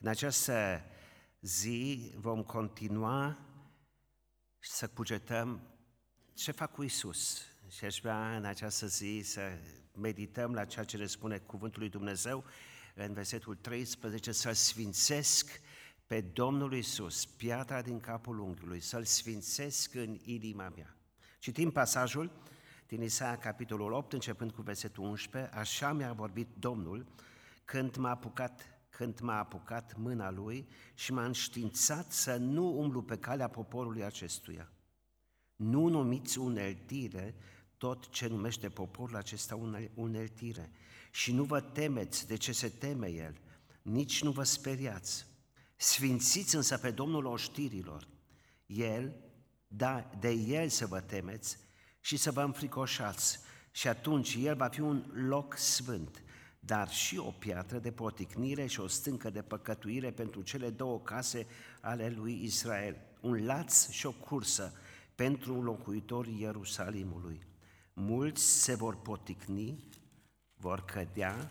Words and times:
În 0.00 0.08
această 0.08 0.82
zi 1.40 2.12
vom 2.16 2.42
continua 2.42 3.38
să 4.58 4.88
cugetăm 4.88 5.60
ce 6.34 6.52
fac 6.52 6.72
cu 6.72 6.82
Isus. 6.82 7.42
Și 7.68 7.84
aș 7.84 7.98
vrea 8.00 8.36
în 8.36 8.44
această 8.44 8.86
zi 8.86 9.20
să 9.24 9.40
medităm 9.94 10.54
la 10.54 10.64
ceea 10.64 10.84
ce 10.84 10.96
ne 10.96 11.06
spune 11.06 11.38
Cuvântul 11.38 11.80
lui 11.80 11.90
Dumnezeu 11.90 12.44
în 12.94 13.12
versetul 13.12 13.54
13, 13.54 14.32
să-L 14.32 14.54
sfințesc 14.54 15.60
pe 16.06 16.20
Domnul 16.20 16.74
Isus, 16.74 17.26
piatra 17.26 17.82
din 17.82 18.00
capul 18.00 18.38
unghiului, 18.38 18.80
să-L 18.80 19.04
sfințesc 19.04 19.94
în 19.94 20.18
inima 20.22 20.68
mea. 20.68 20.96
Citim 21.38 21.70
pasajul 21.70 22.30
din 22.86 23.02
Isaia, 23.02 23.38
capitolul 23.38 23.92
8, 23.92 24.12
începând 24.12 24.50
cu 24.50 24.62
versetul 24.62 25.04
11, 25.04 25.54
așa 25.54 25.92
mi-a 25.92 26.12
vorbit 26.12 26.48
Domnul 26.58 27.06
când 27.64 27.96
m-a 27.96 28.10
apucat 28.10 28.77
când 28.98 29.20
m-a 29.20 29.38
apucat 29.38 29.96
mâna 29.96 30.30
lui 30.30 30.68
și 30.94 31.12
m-a 31.12 31.24
înștiințat 31.24 32.12
să 32.12 32.36
nu 32.36 32.78
umblu 32.78 33.02
pe 33.02 33.18
calea 33.18 33.48
poporului 33.48 34.04
acestuia. 34.04 34.72
Nu 35.56 35.88
numiți 35.88 36.38
uneltire 36.38 37.34
tot 37.76 38.08
ce 38.08 38.26
numește 38.26 38.68
poporul 38.68 39.16
acesta 39.16 39.58
uneltire 39.94 40.72
și 41.10 41.32
nu 41.32 41.44
vă 41.44 41.60
temeți 41.60 42.26
de 42.26 42.36
ce 42.36 42.52
se 42.52 42.68
teme 42.68 43.06
el, 43.06 43.40
nici 43.82 44.22
nu 44.22 44.30
vă 44.30 44.42
speriați. 44.42 45.26
Sfințiți 45.76 46.54
însă 46.54 46.78
pe 46.78 46.90
Domnul 46.90 47.24
oștirilor. 47.24 48.08
El, 48.66 49.14
da, 49.66 50.10
de 50.20 50.30
El 50.30 50.68
să 50.68 50.86
vă 50.86 51.00
temeți 51.00 51.58
și 52.00 52.16
să 52.16 52.30
vă 52.30 52.42
înfricoșați 52.42 53.40
și 53.70 53.88
atunci 53.88 54.36
El 54.40 54.56
va 54.56 54.68
fi 54.68 54.80
un 54.80 55.10
loc 55.14 55.56
sfânt 55.56 56.22
dar 56.68 56.90
și 56.90 57.18
o 57.18 57.30
piatră 57.30 57.78
de 57.78 57.90
poticnire 57.90 58.66
și 58.66 58.80
o 58.80 58.86
stâncă 58.86 59.30
de 59.30 59.42
păcătuire 59.42 60.10
pentru 60.10 60.42
cele 60.42 60.70
două 60.70 61.00
case 61.00 61.46
ale 61.80 62.08
lui 62.16 62.42
Israel, 62.42 62.96
un 63.20 63.44
laț 63.44 63.88
și 63.88 64.06
o 64.06 64.12
cursă 64.12 64.72
pentru 65.14 65.62
locuitorii 65.62 66.40
Ierusalimului. 66.40 67.46
Mulți 67.92 68.42
se 68.42 68.74
vor 68.74 68.96
poticni, 68.96 69.88
vor 70.56 70.84
cădea 70.84 71.50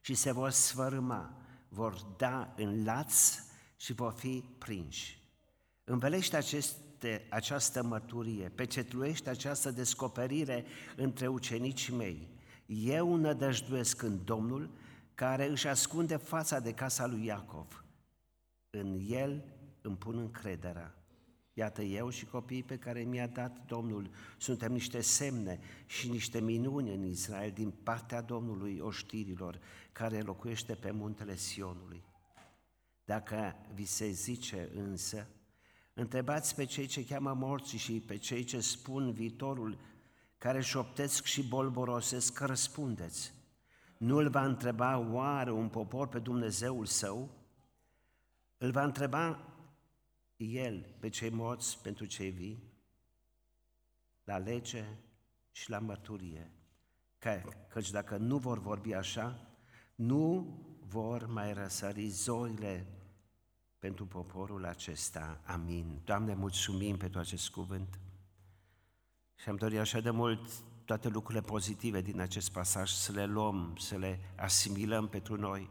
și 0.00 0.14
se 0.14 0.32
vor 0.32 0.50
sfărâma, 0.50 1.36
vor 1.68 1.94
da 2.16 2.54
în 2.56 2.84
laț 2.84 3.38
și 3.76 3.92
vor 3.92 4.12
fi 4.12 4.44
prinși. 4.58 5.18
Învelește 5.84 6.36
aceste, 6.36 7.26
această 7.28 7.82
mărturie, 7.82 8.48
pecetluiește 8.48 9.30
această 9.30 9.70
descoperire 9.70 10.64
între 10.96 11.26
ucenicii 11.26 11.94
mei, 11.94 12.38
eu 12.72 13.16
nădăjduiesc 13.16 14.02
în 14.02 14.24
Domnul 14.24 14.70
care 15.14 15.48
își 15.48 15.66
ascunde 15.66 16.16
fața 16.16 16.60
de 16.60 16.72
casa 16.72 17.06
lui 17.06 17.24
Iacov. 17.24 17.84
În 18.70 18.98
El 19.08 19.44
îmi 19.80 19.96
pun 19.96 20.18
încrederea. 20.18 20.94
Iată, 21.52 21.82
eu 21.82 22.10
și 22.10 22.24
copiii 22.24 22.62
pe 22.62 22.78
care 22.78 23.00
mi-a 23.00 23.26
dat 23.26 23.64
Domnul 23.66 24.10
suntem 24.38 24.72
niște 24.72 25.00
semne 25.00 25.60
și 25.86 26.08
niște 26.10 26.40
minuni 26.40 26.94
în 26.94 27.04
Israel 27.04 27.50
din 27.50 27.70
partea 27.70 28.20
Domnului 28.20 28.78
oștirilor 28.78 29.60
care 29.92 30.20
locuiește 30.20 30.74
pe 30.74 30.90
muntele 30.90 31.36
Sionului. 31.36 32.02
Dacă 33.04 33.56
vi 33.74 33.84
se 33.84 34.10
zice 34.10 34.70
însă, 34.74 35.28
întrebați 35.94 36.54
pe 36.54 36.64
cei 36.64 36.86
ce 36.86 37.04
cheamă 37.04 37.32
morții 37.32 37.78
și 37.78 37.92
pe 38.06 38.16
cei 38.16 38.44
ce 38.44 38.60
spun 38.60 39.12
viitorul 39.12 39.78
care 40.40 40.60
șoptesc 40.60 41.24
și 41.24 41.48
bolborosesc, 41.48 42.32
că 42.32 42.46
răspundeți. 42.46 43.34
Nu 43.96 44.16
îl 44.16 44.28
va 44.28 44.44
întreba 44.44 44.98
oare 44.98 45.50
un 45.50 45.68
popor 45.68 46.08
pe 46.08 46.18
Dumnezeul 46.18 46.86
său? 46.86 47.30
Îl 48.58 48.70
va 48.70 48.84
întreba 48.84 49.38
el 50.36 50.94
pe 51.00 51.08
cei 51.08 51.30
morți 51.30 51.82
pentru 51.82 52.04
cei 52.04 52.30
vii, 52.30 52.62
la 54.24 54.38
lege 54.38 54.84
și 55.50 55.70
la 55.70 55.78
mărturie. 55.78 56.50
Că, 57.18 57.42
căci 57.68 57.90
dacă 57.90 58.16
nu 58.16 58.36
vor 58.36 58.58
vorbi 58.58 58.94
așa, 58.94 59.46
nu 59.94 60.58
vor 60.78 61.26
mai 61.26 61.52
răsări 61.52 62.08
zorile 62.08 62.86
pentru 63.78 64.06
poporul 64.06 64.64
acesta. 64.64 65.40
Amin. 65.44 66.00
Doamne, 66.04 66.34
mulțumim 66.34 66.96
pentru 66.96 67.20
acest 67.20 67.50
cuvânt. 67.50 67.98
Și 69.42 69.48
am 69.48 69.56
dorit 69.56 69.78
așa 69.78 70.00
de 70.00 70.10
mult 70.10 70.50
toate 70.84 71.08
lucrurile 71.08 71.42
pozitive 71.42 72.00
din 72.00 72.20
acest 72.20 72.52
pasaj 72.52 72.90
să 72.90 73.12
le 73.12 73.24
luăm, 73.24 73.76
să 73.78 73.96
le 73.96 74.20
asimilăm 74.36 75.08
pentru 75.08 75.36
noi 75.36 75.70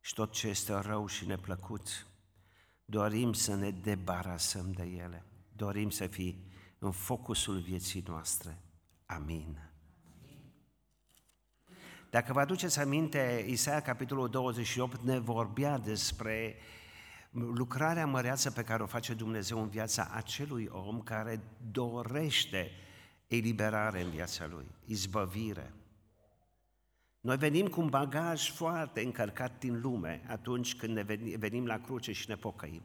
și 0.00 0.14
tot 0.14 0.32
ce 0.32 0.48
este 0.48 0.72
rău 0.72 1.06
și 1.06 1.26
neplăcut, 1.26 2.06
dorim 2.84 3.32
să 3.32 3.54
ne 3.54 3.70
debarasăm 3.70 4.72
de 4.72 4.82
ele, 4.82 5.24
dorim 5.52 5.90
să 5.90 6.06
fii 6.06 6.46
în 6.78 6.90
focusul 6.90 7.58
vieții 7.58 8.04
noastre. 8.06 8.58
Amin. 9.06 9.70
Dacă 12.10 12.32
vă 12.32 12.40
aduceți 12.40 12.80
aminte, 12.80 13.44
Isaia, 13.48 13.80
capitolul 13.80 14.28
28, 14.28 15.00
ne 15.00 15.18
vorbea 15.18 15.78
despre 15.78 16.56
lucrarea 17.30 18.06
măreață 18.06 18.50
pe 18.50 18.62
care 18.62 18.82
o 18.82 18.86
face 18.86 19.14
Dumnezeu 19.14 19.62
în 19.62 19.68
viața 19.68 20.10
acelui 20.12 20.68
om 20.72 21.00
care 21.00 21.40
dorește 21.70 22.70
eliberare 23.26 24.02
în 24.02 24.10
viața 24.10 24.46
lui, 24.46 24.66
izbăvire. 24.84 25.72
Noi 27.20 27.36
venim 27.36 27.66
cu 27.66 27.80
un 27.80 27.88
bagaj 27.88 28.50
foarte 28.50 29.00
încărcat 29.00 29.58
din 29.58 29.80
lume 29.80 30.22
atunci 30.28 30.76
când 30.76 30.94
ne 30.94 31.02
venim 31.38 31.66
la 31.66 31.78
cruce 31.78 32.12
și 32.12 32.28
ne 32.28 32.36
pocăim. 32.36 32.82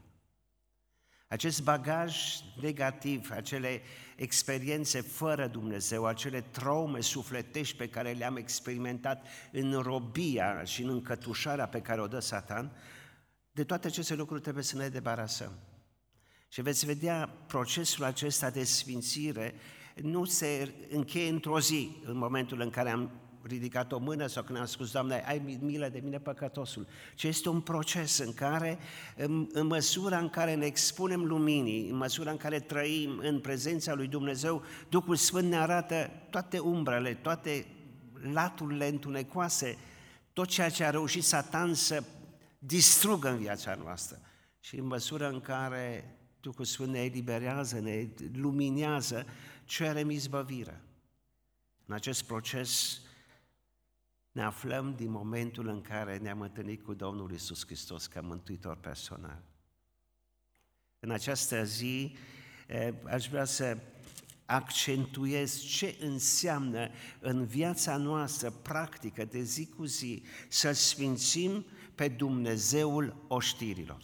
Acest 1.27 1.63
bagaj 1.63 2.17
negativ, 2.61 3.31
acele 3.31 3.81
experiențe 4.15 5.01
fără 5.01 5.47
Dumnezeu, 5.47 6.05
acele 6.05 6.41
traume 6.41 6.99
sufletești 6.99 7.77
pe 7.77 7.89
care 7.89 8.11
le-am 8.11 8.35
experimentat 8.35 9.27
în 9.51 9.71
robia 9.81 10.63
și 10.63 10.81
în 10.81 10.89
încătușarea 10.89 11.67
pe 11.67 11.81
care 11.81 12.01
o 12.01 12.07
dă 12.07 12.19
Satan, 12.19 12.71
de 13.53 13.63
toate 13.63 13.87
aceste 13.87 14.15
lucruri 14.15 14.41
trebuie 14.41 14.63
să 14.63 14.77
ne 14.77 14.87
debarasăm. 14.87 15.51
Și 16.47 16.61
veți 16.61 16.85
vedea 16.85 17.29
procesul 17.47 18.03
acesta 18.03 18.49
de 18.49 18.63
sfințire 18.63 19.53
nu 20.01 20.25
se 20.25 20.73
încheie 20.89 21.29
într-o 21.29 21.59
zi, 21.59 21.97
în 22.05 22.17
momentul 22.17 22.61
în 22.61 22.69
care 22.69 22.89
am 22.89 23.11
ridicat 23.41 23.91
o 23.91 23.99
mână 23.99 24.27
sau 24.27 24.43
când 24.43 24.57
am 24.57 24.65
spus, 24.65 24.91
Doamne, 24.91 25.23
ai 25.27 25.59
milă 25.61 25.89
de 25.89 25.99
mine 26.03 26.19
păcătosul, 26.19 26.87
ci 27.15 27.23
este 27.23 27.49
un 27.49 27.61
proces 27.61 28.17
în 28.17 28.33
care, 28.33 28.77
în, 29.15 29.47
în 29.51 29.67
măsura 29.67 30.17
în 30.17 30.29
care 30.29 30.55
ne 30.55 30.65
expunem 30.65 31.23
luminii, 31.23 31.89
în 31.89 31.95
măsura 31.95 32.31
în 32.31 32.37
care 32.37 32.59
trăim 32.59 33.19
în 33.21 33.39
prezența 33.39 33.93
lui 33.93 34.07
Dumnezeu, 34.07 34.63
Duhul 34.89 35.15
Sfânt 35.15 35.49
ne 35.49 35.57
arată 35.57 36.09
toate 36.29 36.59
umbrele, 36.59 37.13
toate 37.13 37.65
laturile 38.31 38.87
întunecoase, 38.87 39.77
tot 40.33 40.47
ceea 40.47 40.69
ce 40.69 40.83
a 40.83 40.89
reușit 40.89 41.23
Satan 41.23 41.73
să 41.73 42.03
distrugă 42.65 43.29
în 43.29 43.37
viața 43.37 43.75
noastră. 43.75 44.21
Și 44.59 44.77
în 44.77 44.85
măsură 44.85 45.29
în 45.29 45.41
care 45.41 46.17
Duhul 46.39 46.65
Sfânt 46.65 46.91
ne 46.91 47.03
eliberează, 47.03 47.79
ne 47.79 48.07
luminează, 48.33 49.25
cerem 49.65 50.09
izbăvire. 50.09 50.81
În 51.85 51.93
acest 51.93 52.23
proces 52.23 53.01
ne 54.31 54.43
aflăm 54.43 54.95
din 54.95 55.11
momentul 55.11 55.67
în 55.67 55.81
care 55.81 56.17
ne-am 56.17 56.41
întâlnit 56.41 56.83
cu 56.83 56.93
Domnul 56.93 57.31
Isus 57.31 57.65
Hristos 57.65 58.07
ca 58.07 58.21
mântuitor 58.21 58.77
personal. 58.77 59.41
În 60.99 61.11
această 61.11 61.63
zi 61.63 62.15
aș 63.03 63.27
vrea 63.27 63.45
să 63.45 63.77
accentuez 64.45 65.59
ce 65.59 65.97
înseamnă 65.99 66.89
în 67.19 67.45
viața 67.45 67.97
noastră 67.97 68.49
practică 68.49 69.25
de 69.25 69.41
zi 69.41 69.65
cu 69.67 69.85
zi 69.85 70.23
să 70.49 70.71
sfințim 70.71 71.65
pe 71.95 72.07
Dumnezeul 72.07 73.25
oștirilor. 73.27 74.01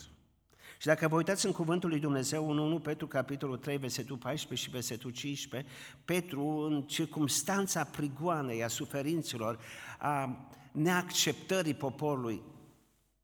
Și 0.79 0.87
dacă 0.87 1.07
vă 1.07 1.15
uitați 1.15 1.45
în 1.45 1.51
cuvântul 1.51 1.89
lui 1.89 1.99
Dumnezeu, 1.99 2.49
în 2.49 2.57
1 2.57 2.79
Petru, 2.79 3.07
capitolul 3.07 3.57
3, 3.57 3.77
versetul 3.77 4.17
14 4.17 4.67
și 4.67 4.73
versetul 4.73 5.11
15, 5.11 5.71
Petru, 6.05 6.47
în 6.47 6.81
circumstanța 6.81 7.83
prigoanei 7.83 8.63
a 8.63 8.67
suferinților, 8.67 9.59
a 9.99 10.47
neacceptării 10.71 11.73
poporului, 11.73 12.41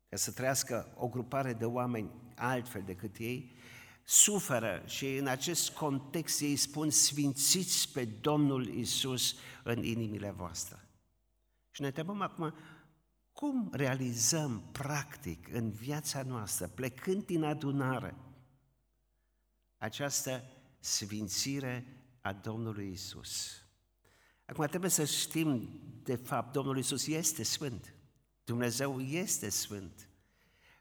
ca 0.09 0.15
să 0.15 0.31
trăiască 0.31 0.93
o 0.95 1.07
grupare 1.07 1.53
de 1.53 1.65
oameni 1.65 2.11
altfel 2.35 2.81
decât 2.85 3.17
ei, 3.17 3.55
suferă 4.03 4.83
și 4.85 5.15
în 5.15 5.27
acest 5.27 5.69
context 5.69 6.41
ei 6.41 6.55
spun 6.55 6.89
sfințiți 6.89 7.91
pe 7.93 8.05
Domnul 8.05 8.67
Isus 8.67 9.35
în 9.63 9.83
inimile 9.83 10.33
voastre. 10.37 10.79
Și 11.71 11.81
ne 11.81 11.87
întrebăm 11.87 12.21
acum, 12.21 12.53
cum 13.45 13.69
realizăm 13.71 14.63
practic 14.71 15.53
în 15.53 15.71
viața 15.71 16.23
noastră, 16.23 16.67
plecând 16.67 17.25
din 17.25 17.43
adunare, 17.43 18.15
această 19.77 20.43
sfințire 20.79 21.85
a 22.21 22.33
Domnului 22.33 22.91
Isus? 22.91 23.63
Acum 24.45 24.65
trebuie 24.65 24.89
să 24.89 25.05
știm, 25.05 25.79
de 26.03 26.15
fapt, 26.15 26.51
Domnul 26.53 26.77
Isus 26.77 27.07
este 27.07 27.43
sfânt. 27.43 27.93
Dumnezeu 28.43 28.99
este 28.99 29.49
sfânt. 29.49 30.09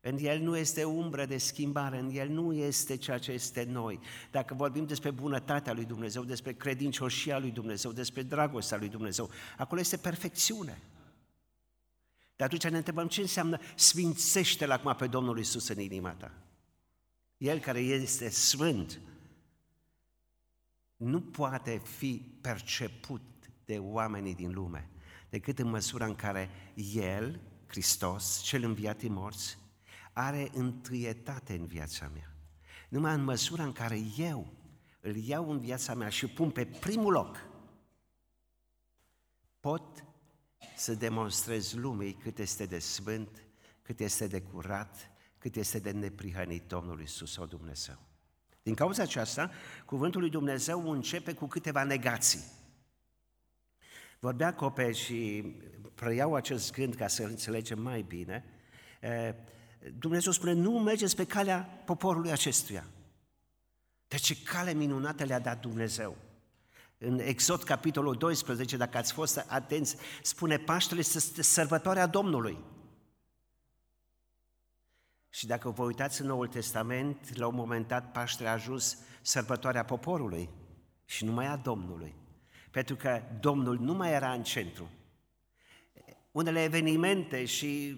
În 0.01 0.17
el 0.21 0.41
nu 0.41 0.57
este 0.57 0.85
umbră 0.85 1.25
de 1.27 1.39
schimbare, 1.39 1.99
în 1.99 2.11
el 2.11 2.29
nu 2.29 2.53
este 2.53 2.97
ceea 2.97 3.19
ce 3.19 3.33
este 3.33 3.65
noi. 3.65 4.01
Dacă 4.31 4.55
vorbim 4.55 4.87
despre 4.87 5.11
bunătatea 5.11 5.73
lui 5.73 5.85
Dumnezeu, 5.85 6.25
despre 6.25 6.53
credincioșia 6.53 7.39
lui 7.39 7.51
Dumnezeu, 7.51 7.93
despre 7.93 8.23
dragostea 8.23 8.79
lui 8.79 8.89
Dumnezeu, 8.89 9.31
acolo 9.57 9.81
este 9.81 9.97
perfecțiune. 9.97 10.83
De 12.37 12.45
atunci 12.45 12.67
ne 12.67 12.77
întrebăm 12.77 13.09
ce 13.09 13.21
înseamnă 13.21 13.59
sfințește-L 13.77 14.71
acum 14.71 14.95
pe 14.95 15.07
Domnul 15.07 15.39
Isus 15.39 15.69
în 15.69 15.81
inima 15.81 16.13
ta. 16.13 16.33
El 17.37 17.59
care 17.59 17.79
este 17.79 18.29
sfânt 18.29 19.01
nu 20.97 21.21
poate 21.21 21.83
fi 21.97 22.23
perceput 22.41 23.23
de 23.65 23.79
oamenii 23.79 24.35
din 24.35 24.53
lume 24.53 24.89
decât 25.29 25.59
în 25.59 25.69
măsura 25.69 26.07
în 26.07 26.15
care 26.15 26.51
El, 26.95 27.41
Hristos, 27.67 28.41
cel 28.41 28.65
înviat 28.65 28.99
din 28.99 29.13
morți, 29.13 29.59
are 30.13 30.51
întâietate 30.53 31.55
în 31.55 31.67
viața 31.67 32.09
mea. 32.09 32.35
Numai 32.89 33.15
în 33.15 33.25
măsura 33.25 33.65
în 33.65 33.73
care 33.73 34.01
eu 34.17 34.53
îl 35.01 35.17
iau 35.17 35.51
în 35.51 35.59
viața 35.59 35.95
mea 35.95 36.09
și 36.09 36.27
pun 36.27 36.51
pe 36.51 36.65
primul 36.65 37.13
loc, 37.13 37.47
pot 39.61 40.05
să 40.77 40.95
demonstrez 40.95 41.73
lumii 41.73 42.13
cât 42.13 42.39
este 42.39 42.67
de 42.67 42.79
sfânt, 42.79 43.45
cât 43.83 44.01
este 44.01 44.27
de 44.27 44.41
curat, 44.43 45.11
cât 45.39 45.57
este 45.57 45.79
de 45.79 45.91
neprihănit 45.91 46.63
Domnul 46.67 47.01
Isus 47.01 47.33
sau 47.33 47.47
Dumnezeu. 47.47 47.99
Din 48.63 48.75
cauza 48.75 49.03
aceasta, 49.03 49.51
cuvântul 49.85 50.21
lui 50.21 50.31
Dumnezeu 50.31 50.91
începe 50.91 51.33
cu 51.33 51.47
câteva 51.47 51.85
negații. 51.85 52.45
Vorbea 54.19 54.55
Cope 54.55 54.93
și 54.93 55.45
preiau 55.95 56.35
acest 56.35 56.73
gând 56.73 56.95
ca 56.95 57.07
să 57.07 57.23
înțelegem 57.23 57.81
mai 57.83 58.03
bine. 58.03 58.45
Dumnezeu 59.99 60.33
spune, 60.33 60.53
nu 60.53 60.71
mergeți 60.71 61.17
pe 61.17 61.27
calea 61.27 61.83
poporului 61.85 62.31
acestuia. 62.31 62.87
De 64.09 64.17
ce 64.17 64.43
cale 64.43 64.73
minunată 64.73 65.25
le-a 65.25 65.39
dat 65.39 65.61
Dumnezeu? 65.61 66.17
În 67.07 67.19
Exod, 67.19 67.63
capitolul 67.63 68.15
12, 68.15 68.77
dacă 68.77 68.97
ați 68.97 69.13
fost 69.13 69.45
atenți, 69.49 69.97
spune 70.23 70.59
Paștele 70.59 71.01
este 71.01 71.43
sărbătoarea 71.43 72.07
Domnului. 72.07 72.59
Și 75.29 75.47
dacă 75.47 75.71
vă 75.71 75.83
uitați 75.83 76.21
în 76.21 76.27
Noul 76.27 76.47
Testament, 76.47 77.37
la 77.37 77.47
un 77.47 77.55
moment 77.55 77.89
dat 77.89 78.13
Paștele 78.13 78.49
a 78.49 78.53
ajuns 78.53 78.99
sărbătoarea 79.23 79.85
poporului 79.85 80.49
și 81.05 81.25
numai 81.25 81.47
a 81.47 81.57
Domnului. 81.57 82.15
Pentru 82.71 82.97
că 82.97 83.23
Domnul 83.41 83.79
nu 83.79 83.95
mai 83.95 84.13
era 84.13 84.33
în 84.33 84.43
centru. 84.43 84.91
Unele 86.31 86.63
evenimente 86.63 87.45
și 87.45 87.97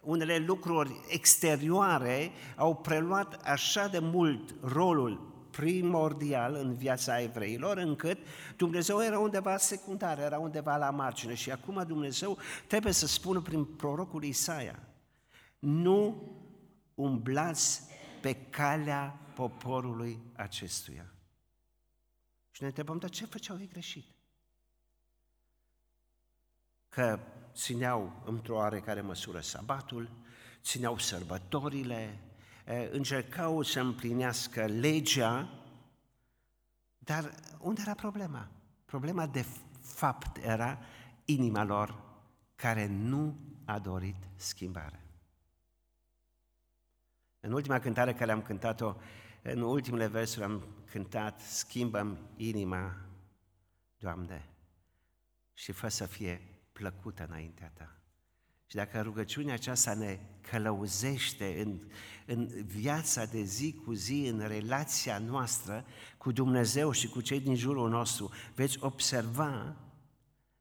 unele 0.00 0.38
lucruri 0.38 1.00
exterioare 1.08 2.30
au 2.56 2.76
preluat 2.76 3.34
așa 3.34 3.88
de 3.88 3.98
mult 3.98 4.54
rolul 4.62 5.39
primordial 5.60 6.54
în 6.54 6.74
viața 6.74 7.20
evreilor, 7.20 7.76
încât 7.76 8.18
Dumnezeu 8.56 9.02
era 9.02 9.18
undeva 9.18 9.56
secundar, 9.56 10.18
era 10.18 10.38
undeva 10.38 10.76
la 10.76 10.90
margine 10.90 11.34
și 11.34 11.50
acum 11.50 11.84
Dumnezeu 11.86 12.38
trebuie 12.66 12.92
să 12.92 13.06
spună 13.06 13.40
prin 13.40 13.64
prorocul 13.64 14.24
Isaia, 14.24 14.78
nu 15.58 16.28
umblați 16.94 17.82
pe 18.20 18.34
calea 18.34 19.18
poporului 19.34 20.20
acestuia. 20.36 21.12
Și 22.50 22.62
ne 22.62 22.66
întrebăm, 22.66 22.98
dar 22.98 23.10
ce 23.10 23.26
făceau 23.26 23.58
ei 23.60 23.68
greșit? 23.68 24.06
Că 26.88 27.18
țineau 27.54 28.22
într-o 28.24 28.54
oarecare 28.54 29.00
măsură 29.00 29.40
sabatul, 29.40 30.10
țineau 30.62 30.98
sărbătorile, 30.98 32.18
încercau 32.90 33.62
să 33.62 33.80
împlinească 33.80 34.66
legea, 34.66 35.48
dar 36.98 37.34
unde 37.58 37.80
era 37.80 37.94
problema? 37.94 38.48
Problema 38.84 39.26
de 39.26 39.44
fapt 39.82 40.36
era 40.36 40.78
inima 41.24 41.64
lor 41.64 42.02
care 42.54 42.86
nu 42.86 43.36
a 43.64 43.78
dorit 43.78 44.16
schimbare. 44.36 45.04
În 47.40 47.52
ultima 47.52 47.78
cântare 47.78 48.14
care 48.14 48.32
am 48.32 48.42
cântat-o, 48.42 48.94
în 49.42 49.60
ultimele 49.60 50.06
versuri 50.06 50.44
am 50.44 50.64
cântat, 50.90 51.40
schimbăm 51.40 52.18
inima, 52.36 52.96
Doamne, 53.98 54.48
și 55.52 55.72
fă 55.72 55.88
să 55.88 56.06
fie 56.06 56.40
plăcută 56.72 57.24
înaintea 57.28 57.70
Ta. 57.74 57.99
Și 58.70 58.76
dacă 58.76 59.00
rugăciunea 59.00 59.54
aceasta 59.54 59.94
ne 59.94 60.18
călăuzește 60.40 61.62
în, 61.62 61.80
în 62.26 62.64
viața 62.66 63.24
de 63.24 63.42
zi 63.42 63.72
cu 63.84 63.92
zi, 63.92 64.26
în 64.32 64.46
relația 64.46 65.18
noastră 65.18 65.84
cu 66.18 66.32
Dumnezeu 66.32 66.90
și 66.90 67.08
cu 67.08 67.20
cei 67.20 67.40
din 67.40 67.54
jurul 67.54 67.88
nostru, 67.88 68.30
veți 68.54 68.78
observa 68.80 69.76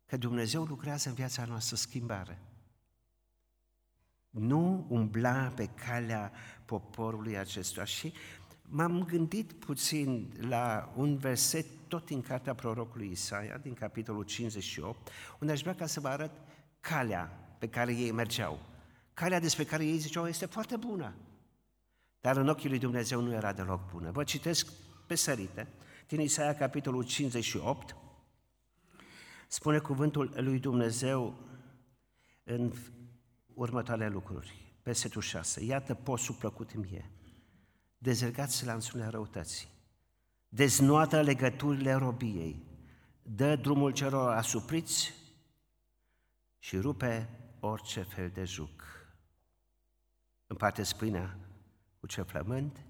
că 0.05 0.17
Dumnezeu 0.17 0.63
lucrează 0.63 1.09
în 1.09 1.15
viața 1.15 1.45
noastră 1.45 1.75
schimbare. 1.75 2.41
Nu 4.29 4.85
umbla 4.87 5.53
pe 5.55 5.65
calea 5.65 6.31
poporului 6.65 7.37
acestuia. 7.37 7.85
Și 7.85 8.13
m-am 8.61 9.03
gândit 9.03 9.53
puțin 9.53 10.33
la 10.39 10.93
un 10.95 11.17
verset 11.17 11.65
tot 11.87 12.05
din 12.05 12.21
cartea 12.21 12.55
prorocului 12.55 13.11
Isaia, 13.11 13.57
din 13.57 13.73
capitolul 13.73 14.23
58, 14.23 15.09
unde 15.39 15.53
aș 15.53 15.61
vrea 15.61 15.75
ca 15.75 15.85
să 15.85 15.99
vă 15.99 16.07
arăt 16.07 16.31
calea 16.79 17.43
pe 17.59 17.69
care 17.69 17.93
ei 17.93 18.11
mergeau. 18.11 18.59
Calea 19.13 19.39
despre 19.39 19.63
care 19.63 19.85
ei 19.85 19.97
ziceau 19.97 20.27
este 20.27 20.45
foarte 20.45 20.75
bună, 20.75 21.13
dar 22.21 22.37
în 22.37 22.49
ochii 22.49 22.69
lui 22.69 22.79
Dumnezeu 22.79 23.21
nu 23.21 23.31
era 23.31 23.53
deloc 23.53 23.91
bună. 23.91 24.11
Vă 24.11 24.23
citesc 24.23 24.71
pe 25.07 25.15
sărite, 25.15 25.67
din 26.07 26.19
Isaia, 26.19 26.55
capitolul 26.55 27.03
58, 27.03 27.95
spune 29.47 29.79
cuvântul 29.79 30.33
lui 30.35 30.59
Dumnezeu 30.59 31.35
în 32.43 32.73
următoarele 33.53 34.09
lucruri. 34.09 34.73
Versetul 34.83 35.21
6. 35.21 35.63
Iată 35.63 35.93
posul 35.93 36.35
plăcut 36.35 36.75
mie. 36.75 37.11
Dezergați 37.97 38.65
lanțurile 38.65 39.07
răutății. 39.07 39.67
Deznoată 40.47 41.21
legăturile 41.21 41.93
robiei. 41.93 42.63
Dă 43.21 43.55
drumul 43.55 43.91
celor 43.91 44.31
asupriți 44.31 45.13
și 46.59 46.77
rupe 46.77 47.29
orice 47.59 48.01
fel 48.01 48.29
de 48.29 48.43
juc. 48.43 48.83
Împarte 50.47 50.83
spâinea 50.83 51.37
cu 51.99 52.07
ce 52.07 52.21
flământ 52.21 52.85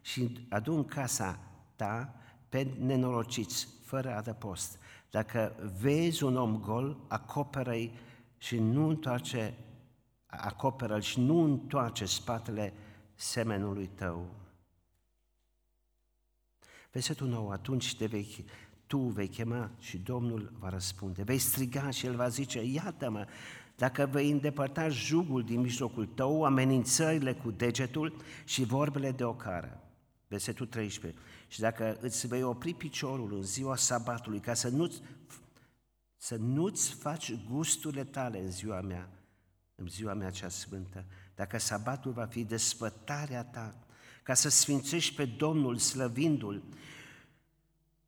și 0.00 0.46
adun 0.50 0.84
casa 0.84 1.38
ta 1.76 2.14
pe 2.48 2.62
nenorociți, 2.62 3.68
fără 3.84 4.14
adăpost. 4.14 4.78
Dacă 5.10 5.72
vezi 5.80 6.22
un 6.22 6.36
om 6.36 6.60
gol, 6.60 7.04
acoperă-i 7.08 7.92
și 8.38 8.58
nu 8.58 8.88
întoarce, 8.88 9.54
acoperă 10.26 11.00
și 11.00 11.20
nu 11.20 11.42
întoarce 11.42 12.04
spatele 12.04 12.72
semenului 13.14 13.86
tău. 13.86 14.34
Versetul 16.90 17.28
nou, 17.28 17.50
atunci 17.50 17.96
te 17.96 18.06
vei, 18.06 18.44
tu 18.86 18.98
vei 18.98 19.28
chema 19.28 19.70
și 19.78 19.98
Domnul 19.98 20.52
va 20.58 20.68
răspunde. 20.68 21.22
Vei 21.22 21.38
striga 21.38 21.90
și 21.90 22.06
El 22.06 22.16
va 22.16 22.28
zice, 22.28 22.62
iată-mă, 22.62 23.26
dacă 23.82 24.06
vei 24.06 24.30
îndepărta 24.30 24.88
jugul 24.88 25.44
din 25.44 25.60
mijlocul 25.60 26.06
tău, 26.06 26.44
amenințările 26.44 27.32
cu 27.34 27.50
degetul 27.50 28.16
și 28.44 28.64
vorbele 28.64 29.10
de 29.10 29.24
ocară. 29.24 29.82
Versetul 30.28 30.66
13. 30.66 31.20
Și 31.48 31.60
dacă 31.60 31.98
îți 32.00 32.26
vei 32.26 32.42
opri 32.42 32.74
piciorul 32.74 33.34
în 33.34 33.42
ziua 33.42 33.76
sabatului 33.76 34.40
ca 34.40 34.54
să 34.54 34.68
nu-ți, 34.68 35.02
să 36.16 36.36
nu-ți 36.36 36.94
faci 36.94 37.34
gusturile 37.50 38.04
tale 38.04 38.40
în 38.40 38.50
ziua 38.50 38.80
mea, 38.80 39.08
în 39.74 39.88
ziua 39.88 40.14
mea 40.14 40.30
cea 40.30 40.48
sfântă, 40.48 41.04
dacă 41.34 41.58
sabatul 41.58 42.12
va 42.12 42.24
fi 42.24 42.44
desfătarea 42.44 43.44
ta, 43.44 43.74
ca 44.22 44.34
să 44.34 44.48
sfințești 44.48 45.14
pe 45.14 45.24
Domnul 45.24 45.76
slăvindu-L 45.76 46.62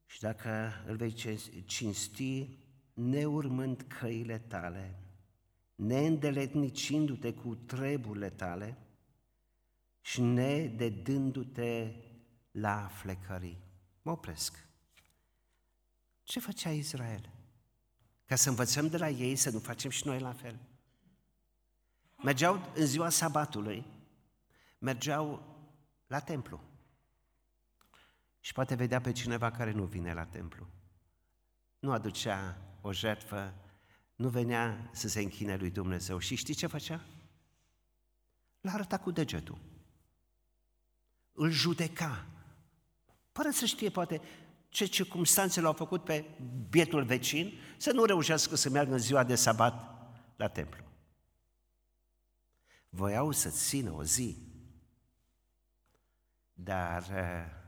și 0.07 0.21
dacă 0.21 0.73
îl 0.87 0.97
vei 0.97 1.15
cinsti 1.65 2.59
neurmând 2.93 3.85
căile 4.01 4.39
tale, 4.39 4.99
neîndeletnicindu-te 5.75 7.35
cu 7.35 7.55
treburile 7.55 8.31
tale 8.31 8.79
și 10.01 10.21
nededându-te 10.21 11.95
la 12.51 12.87
flecării. 12.87 13.59
Mă 14.03 14.11
opresc. 14.11 14.67
Ce 16.23 16.41
făcea 16.41 16.71
Israel? 16.71 17.31
Ca 18.25 18.35
să 18.35 18.49
învățăm 18.49 18.89
de 18.89 18.97
la 18.97 19.09
ei 19.09 19.37
să 19.37 19.51
nu 19.51 19.59
facem 19.59 19.91
și 19.91 20.07
noi 20.07 20.21
la 20.21 20.33
fel. 20.33 20.61
Mergeau 22.23 22.73
în 22.75 22.87
ziua 22.87 23.09
sabatului, 23.09 23.85
mergeau 24.79 25.43
la 26.07 26.21
templu. 26.21 26.61
Și 28.41 28.53
poate 28.53 28.75
vedea 28.75 29.01
pe 29.01 29.13
cineva 29.13 29.51
care 29.51 29.71
nu 29.71 29.85
vine 29.85 30.13
la 30.15 30.25
templu. 30.25 30.69
Nu 31.79 31.93
aducea 31.93 32.59
o 32.81 32.93
jertfă 32.93 33.55
nu 34.15 34.29
venea 34.29 34.91
să 34.93 35.09
se 35.09 35.21
închine 35.21 35.57
lui 35.57 35.71
Dumnezeu. 35.71 36.19
Și 36.19 36.35
știi 36.35 36.55
ce 36.55 36.67
făcea? 36.67 37.05
L-a 38.61 38.73
arătat 38.73 39.03
cu 39.03 39.11
degetul. 39.11 39.59
Îl 41.33 41.51
judeca. 41.51 42.27
Fără 43.33 43.51
să 43.51 43.65
știe, 43.65 43.91
poate, 43.91 44.21
ce 44.69 44.85
circumstanțe 44.85 45.61
l-au 45.61 45.73
făcut 45.73 46.05
pe 46.05 46.25
bietul 46.71 47.05
vecin 47.05 47.53
să 47.77 47.93
nu 47.93 48.05
reușească 48.05 48.57
să 48.57 48.71
meargă 48.71 48.93
în 48.93 48.99
ziua 48.99 49.25
de 49.25 49.35
sabat 49.35 49.95
la 50.37 50.49
templu. 50.49 50.85
Voiau 52.89 53.31
să 53.31 53.49
țină 53.49 53.93
o 53.93 54.05
zi, 54.05 54.37
dar 56.53 57.03
uh, 57.03 57.63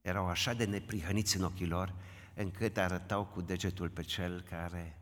erau 0.00 0.26
așa 0.26 0.54
de 0.54 0.64
neprihăniți 0.64 1.36
în 1.36 1.42
ochii 1.42 1.66
lor, 1.66 1.94
încât 2.34 2.76
arătau 2.76 3.26
cu 3.26 3.40
degetul 3.40 3.88
pe 3.88 4.02
cel 4.02 4.40
care 4.40 4.99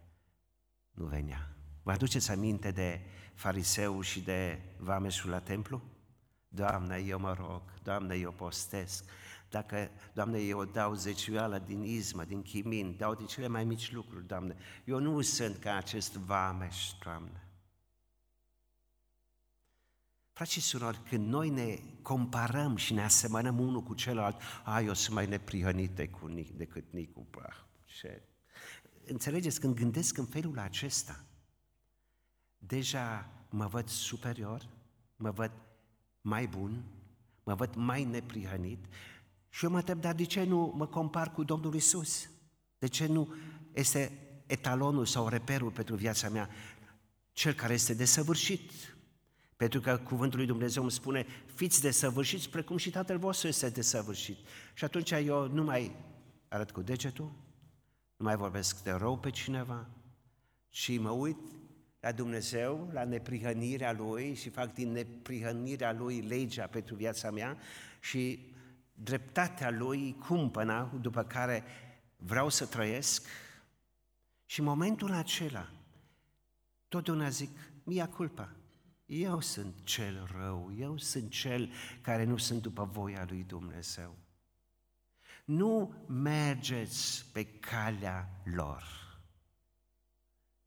nu 0.99 1.07
venea. 1.07 1.57
Vă 1.83 1.91
aduceți 1.91 2.31
aminte 2.31 2.71
de 2.71 3.01
fariseu 3.35 4.01
și 4.01 4.21
de 4.21 4.61
vameșul 4.79 5.31
la 5.31 5.41
templu? 5.41 5.83
Doamne, 6.49 6.97
eu 7.07 7.19
mă 7.19 7.33
rog, 7.33 7.63
Doamne, 7.83 8.15
eu 8.15 8.33
postesc, 8.33 9.05
dacă, 9.51 9.91
Doamne, 10.13 10.39
eu 10.39 10.65
dau 10.65 10.95
zecioala 10.95 11.59
din 11.59 11.83
izmă, 11.83 12.25
din 12.25 12.43
chimin, 12.43 12.97
dau 12.97 13.15
din 13.15 13.27
cele 13.27 13.47
mai 13.47 13.65
mici 13.65 13.93
lucruri, 13.93 14.27
Doamne, 14.27 14.57
eu 14.85 14.99
nu 14.99 15.21
sunt 15.21 15.57
ca 15.57 15.75
acest 15.75 16.17
vameș, 16.17 16.91
Doamne. 17.05 17.43
Frați 20.33 20.53
și 20.53 20.61
surori, 20.61 21.01
când 21.09 21.29
noi 21.29 21.49
ne 21.49 21.79
comparăm 22.03 22.77
și 22.77 22.93
ne 22.93 23.03
asemănăm 23.03 23.59
unul 23.59 23.83
cu 23.83 23.95
celălalt, 23.95 24.41
a, 24.65 24.81
eu 24.81 24.95
sunt 24.95 25.15
mai 25.15 25.27
neprihănit 25.27 26.11
cu 26.11 26.27
Nic, 26.27 26.51
decât 26.51 26.93
Nicu, 26.93 27.27
bah, 27.31 27.57
ce... 27.85 28.23
Înțelegeți, 29.11 29.61
când 29.61 29.75
gândesc 29.75 30.17
în 30.17 30.27
felul 30.27 30.59
acesta, 30.59 31.25
deja 32.59 33.31
mă 33.51 33.67
văd 33.67 33.89
superior, 33.89 34.69
mă 35.17 35.31
văd 35.31 35.51
mai 36.21 36.47
bun, 36.47 36.85
mă 37.43 37.55
văd 37.55 37.75
mai 37.75 38.05
neprihănit 38.05 38.85
și 39.49 39.65
eu 39.65 39.71
mă 39.71 39.77
întreb, 39.77 40.01
dar 40.01 40.15
de 40.15 40.25
ce 40.25 40.45
nu 40.45 40.73
mă 40.77 40.87
compar 40.87 41.33
cu 41.33 41.45
Domnul 41.45 41.75
Isus? 41.75 42.31
De 42.79 42.87
ce 42.87 43.07
nu 43.07 43.35
este 43.73 44.13
etalonul 44.47 45.07
sau 45.07 45.29
reperul 45.29 45.71
pentru 45.71 45.95
viața 45.95 46.29
mea 46.29 46.49
cel 47.33 47.53
care 47.53 47.73
este 47.73 47.95
desăvârșit? 47.95 48.71
Pentru 49.57 49.81
că 49.81 49.97
cuvântul 49.97 50.39
lui 50.39 50.47
Dumnezeu 50.47 50.83
îmi 50.83 50.91
spune, 50.91 51.27
fiți 51.55 51.81
desăvârșiți 51.81 52.49
precum 52.49 52.77
și 52.77 52.91
Tatăl 52.91 53.19
vostru 53.19 53.49
este 53.49 53.69
desăvârșit. 53.69 54.37
Și 54.75 54.85
atunci 54.85 55.11
eu 55.11 55.49
nu 55.49 55.63
mai 55.65 55.97
arăt 56.49 56.71
cu 56.71 56.83
degetul, 56.83 57.33
nu 58.19 58.25
mai 58.25 58.37
vorbesc 58.37 58.83
de 58.83 58.91
rău 58.91 59.19
pe 59.19 59.31
cineva, 59.31 59.87
și 60.69 60.99
mă 60.99 61.11
uit 61.11 61.39
la 62.01 62.13
Dumnezeu, 62.13 62.91
la 62.93 63.05
neprihănirea 63.05 63.93
Lui 63.93 64.35
și 64.35 64.51
fac 64.51 64.75
din 64.75 64.93
neprihănirea 64.93 65.93
Lui 65.93 66.21
legea 66.21 66.67
pentru 66.67 66.95
viața 66.95 67.31
mea 67.31 67.59
și 68.01 68.53
dreptatea 68.93 69.71
Lui 69.71 70.17
cumpăna 70.27 70.93
după 71.01 71.25
care 71.25 71.65
vreau 72.17 72.49
să 72.49 72.67
trăiesc 72.67 73.27
și 74.47 74.61
în 74.61 74.67
momentul 74.67 75.13
acela 75.13 75.71
totdeauna 76.89 77.29
zic, 77.29 77.51
mia 77.85 78.09
culpa, 78.09 78.53
eu 79.07 79.41
sunt 79.41 79.75
cel 79.85 80.29
rău, 80.39 80.73
eu 80.79 80.99
sunt 80.99 81.31
cel 81.31 81.71
care 82.01 82.25
nu 82.25 82.37
sunt 82.37 82.63
după 82.63 82.85
voia 82.85 83.27
lui 83.29 83.45
Dumnezeu. 83.45 84.17
Nu 85.49 85.95
mergeți 86.07 87.25
pe 87.33 87.45
calea 87.45 88.29
lor. 88.55 88.83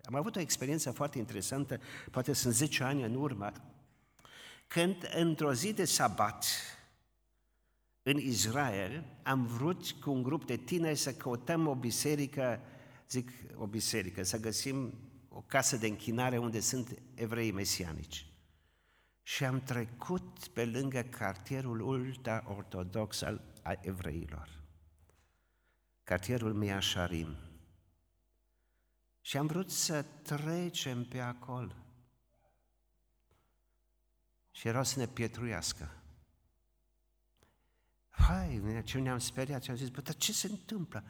Am 0.03 0.15
avut 0.15 0.35
o 0.35 0.39
experiență 0.39 0.91
foarte 0.91 1.17
interesantă, 1.17 1.79
poate 2.11 2.33
sunt 2.33 2.53
10 2.53 2.83
ani 2.83 3.03
în 3.03 3.15
urmă, 3.15 3.51
când 4.67 5.09
într-o 5.13 5.53
zi 5.53 5.73
de 5.73 5.85
sabat, 5.85 6.45
în 8.03 8.17
Israel, 8.17 9.05
am 9.23 9.45
vrut 9.45 9.91
cu 9.91 10.11
un 10.11 10.23
grup 10.23 10.45
de 10.45 10.57
tineri 10.57 10.97
să 10.97 11.13
căutăm 11.13 11.67
o 11.67 11.75
biserică, 11.75 12.59
zic 13.09 13.29
o 13.55 13.67
biserică, 13.67 14.23
să 14.23 14.39
găsim 14.39 14.93
o 15.29 15.41
casă 15.41 15.77
de 15.77 15.87
închinare 15.87 16.37
unde 16.37 16.59
sunt 16.59 17.01
evrei 17.13 17.51
mesianici. 17.51 18.25
Și 19.23 19.45
am 19.45 19.61
trecut 19.61 20.47
pe 20.47 20.65
lângă 20.65 21.01
cartierul 21.01 21.81
ultra-ortodox 21.81 23.21
al 23.21 23.41
evreilor, 23.81 24.60
cartierul 26.11 26.53
Miașarim. 26.53 27.35
Și 29.21 29.37
am 29.37 29.45
vrut 29.47 29.69
să 29.69 30.05
trecem 30.21 31.03
pe 31.03 31.19
acolo. 31.19 31.75
Și 34.51 34.67
erau 34.67 34.83
să 34.83 34.99
ne 34.99 35.07
pietruiască. 35.07 35.91
Hai, 38.09 38.81
ce 38.85 38.99
ne-am 38.99 39.17
speriat 39.17 39.63
și 39.63 39.69
am 39.69 39.75
zis, 39.75 39.89
bă, 39.89 40.01
dar 40.01 40.15
ce 40.15 40.33
se 40.33 40.47
întâmplă? 40.47 41.03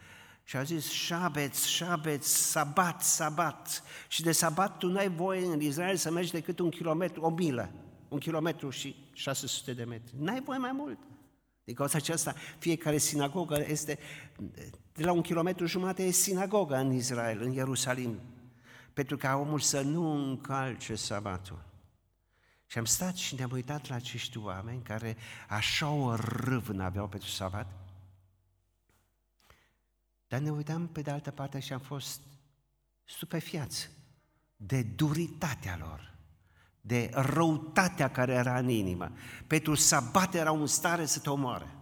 Și 0.43 0.57
au 0.57 0.63
zis, 0.63 0.89
șabeț, 0.89 1.63
șabeț, 1.65 2.25
sabat, 2.25 3.01
sabat. 3.01 3.83
Și 4.07 4.21
de 4.21 4.31
sabat 4.31 4.77
tu 4.77 4.87
n-ai 4.87 5.09
voie 5.09 5.45
în 5.45 5.61
Israel 5.61 5.95
să 5.95 6.11
mergi 6.11 6.31
decât 6.31 6.59
un 6.59 6.69
kilometru, 6.69 7.21
o 7.21 7.29
milă, 7.29 7.71
un 8.09 8.19
kilometru 8.19 8.69
și 8.69 9.09
600 9.13 9.73
de 9.73 9.83
metri. 9.83 10.15
N-ai 10.17 10.41
voie 10.41 10.57
mai 10.57 10.71
mult. 10.71 10.99
Din 11.63 11.75
cauza 11.75 11.97
aceasta, 11.97 12.35
fiecare 12.57 12.97
sinagogă 12.97 13.65
este, 13.67 13.99
de 14.93 15.03
la 15.03 15.11
un 15.11 15.21
kilometru 15.21 15.65
jumate 15.65 16.03
e 16.03 16.11
sinagogă 16.11 16.75
în 16.75 16.91
Israel, 16.91 17.41
în 17.41 17.51
Ierusalim, 17.51 18.19
pentru 18.93 19.17
ca 19.17 19.35
omul 19.35 19.59
să 19.59 19.81
nu 19.81 20.11
încalce 20.11 20.95
sabatul. 20.95 21.63
Și 22.65 22.77
am 22.77 22.85
stat 22.85 23.15
și 23.15 23.35
ne-am 23.35 23.51
uitat 23.51 23.87
la 23.87 23.95
acești 23.95 24.37
oameni 24.37 24.81
care 24.81 25.17
așa 25.49 25.89
o 25.89 26.15
râvnă 26.15 26.83
aveau 26.83 27.07
pentru 27.07 27.29
sabat. 27.29 27.67
Dar 30.27 30.39
ne 30.39 30.51
uitam 30.51 30.87
pe 30.87 31.01
de 31.01 31.11
altă 31.11 31.31
parte 31.31 31.59
și 31.59 31.73
am 31.73 31.79
fost 31.79 32.21
stupefiați 33.03 33.89
de 34.55 34.81
duritatea 34.81 35.77
lor, 35.77 36.10
de 36.81 37.09
răutatea 37.13 38.09
care 38.09 38.33
era 38.33 38.57
în 38.57 38.69
inimă. 38.69 39.11
Pentru 39.47 39.75
sabat 39.75 40.33
era 40.33 40.51
un 40.51 40.67
stare 40.67 41.05
să 41.05 41.19
te 41.19 41.29
omoare. 41.29 41.75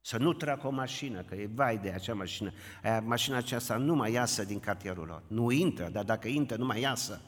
Să 0.00 0.18
nu 0.18 0.32
treacă 0.32 0.66
o 0.66 0.70
mașină, 0.70 1.22
că 1.22 1.34
e 1.34 1.50
vai 1.54 1.78
de 1.78 1.90
acea 1.90 2.14
mașină. 2.14 2.52
Aia, 2.82 3.00
mașina 3.00 3.36
aceasta 3.36 3.76
nu 3.76 3.94
mai 3.94 4.12
iasă 4.12 4.44
din 4.44 4.60
cartierul 4.60 5.06
lor. 5.06 5.22
Nu 5.26 5.50
intră, 5.50 5.88
dar 5.88 6.04
dacă 6.04 6.28
intră, 6.28 6.56
nu 6.56 6.66
mai 6.66 6.80
iasă. 6.80 7.20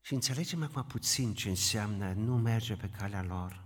Și 0.00 0.14
înțelegem 0.14 0.62
acum 0.62 0.84
puțin 0.84 1.34
ce 1.34 1.48
înseamnă 1.48 2.12
nu 2.12 2.36
merge 2.36 2.74
pe 2.74 2.90
calea 2.98 3.22
lor. 3.22 3.62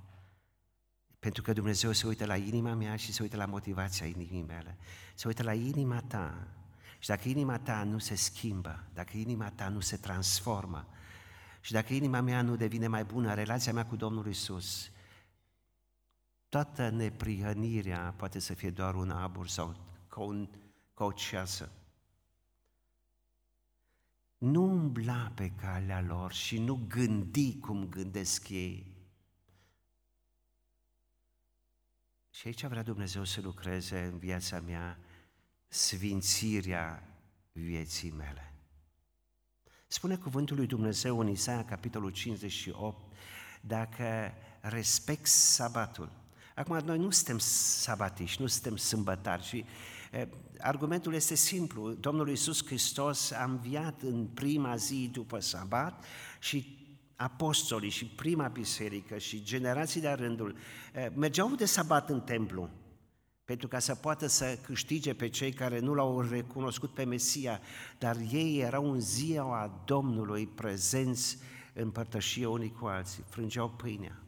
Pentru 1.19 1.43
că 1.43 1.53
Dumnezeu 1.53 1.93
se 1.93 2.07
uită 2.07 2.27
la 2.27 2.37
inima 2.37 2.75
mea 2.75 2.97
și 2.97 3.13
se 3.13 3.23
uită 3.23 3.37
la 3.37 3.47
motivația 3.47 4.07
inimii 4.07 4.45
mele. 4.47 4.79
Se 5.15 5.27
uită 5.27 5.43
la 5.43 5.53
inima 5.53 6.01
ta. 6.01 6.49
Și 6.99 7.09
dacă 7.09 7.29
inima 7.29 7.59
ta 7.59 7.83
nu 7.83 7.99
se 7.99 8.15
schimbă, 8.15 8.85
dacă 8.95 9.17
inima 9.17 9.51
ta 9.51 9.69
nu 9.69 9.81
se 9.81 9.97
transformă, 9.97 10.89
și 11.61 11.73
dacă 11.73 11.95
inima 11.95 12.21
mea 12.21 12.43
nu 12.43 12.57
devine 12.57 12.87
mai 12.87 13.05
bună, 13.05 13.35
relația 13.35 13.73
mea 13.73 13.87
cu 13.87 13.97
Domnul 13.97 14.27
Isus, 14.27 14.91
toată 16.49 16.89
neprihănirea 16.89 18.15
poate 18.17 18.39
să 18.39 18.55
fie 18.55 18.71
doar 18.71 18.95
un 18.95 19.11
abur 19.11 19.49
sau 19.49 19.77
ca, 20.09 20.21
un, 20.21 20.49
ca 20.95 21.05
o 21.05 21.13
ceasă. 21.13 21.73
Nu 24.39 24.63
umbla 24.63 25.33
pe 25.35 25.51
calea 25.51 26.01
lor 26.01 26.33
și 26.33 26.59
nu 26.59 26.85
gândi 26.89 27.59
cum 27.59 27.89
gândesc 27.89 28.49
ei. 28.49 28.97
Și 32.31 32.47
aici 32.47 32.67
vrea 32.67 32.83
Dumnezeu 32.83 33.25
să 33.25 33.41
lucreze 33.41 34.01
în 34.01 34.19
viața 34.19 34.61
mea 34.61 34.99
sfințirea 35.69 37.03
vieții 37.53 38.11
mele. 38.11 38.53
Spune 39.87 40.17
cuvântul 40.17 40.57
lui 40.57 40.67
Dumnezeu 40.67 41.19
în 41.19 41.29
Isaia, 41.29 41.65
capitolul 41.65 42.11
58, 42.11 43.13
dacă 43.61 44.33
respect 44.61 45.27
sabatul. 45.27 46.11
Acum, 46.55 46.79
noi 46.85 46.99
nu 46.99 47.11
suntem 47.11 47.39
sabatiști, 47.39 48.41
nu 48.41 48.47
suntem 48.47 48.77
sâmbătari 48.77 49.43
și 49.43 49.65
Argumentul 50.59 51.15
este 51.15 51.35
simplu. 51.35 51.93
Domnul 51.93 52.29
Iisus 52.29 52.65
Hristos 52.67 53.31
a 53.31 53.45
înviat 53.45 54.03
în 54.03 54.27
prima 54.27 54.77
zi 54.77 55.11
după 55.13 55.39
sabat 55.39 56.05
și 56.41 56.77
apostolii 57.17 57.91
și 57.91 58.07
prima 58.07 58.49
biserică 58.49 59.19
și 59.19 59.43
generații 59.43 60.01
de 60.01 60.09
rândul 60.09 60.57
mergeau 61.15 61.55
de 61.55 61.65
sabat 61.65 62.11
în 62.11 62.21
templu 62.21 62.71
pentru 63.49 63.69
ca 63.69 63.79
să 63.79 63.95
poată 63.95 64.27
să 64.27 64.59
câștige 64.63 65.15
pe 65.15 65.29
cei 65.29 65.53
care 65.53 65.79
nu 65.79 65.95
l-au 65.95 66.21
recunoscut 66.21 66.95
pe 66.95 67.05
Mesia, 67.05 67.61
dar 67.99 68.17
ei 68.31 68.59
erau 68.61 68.93
în 68.93 69.01
ziua 69.01 69.83
Domnului 69.85 70.47
prezenți 70.47 71.39
în 71.75 71.91
părtășie 71.91 72.47
unii 72.47 72.73
cu 72.73 72.87
alții, 72.87 73.25
frângeau 73.29 73.71
pâinea. 73.71 74.23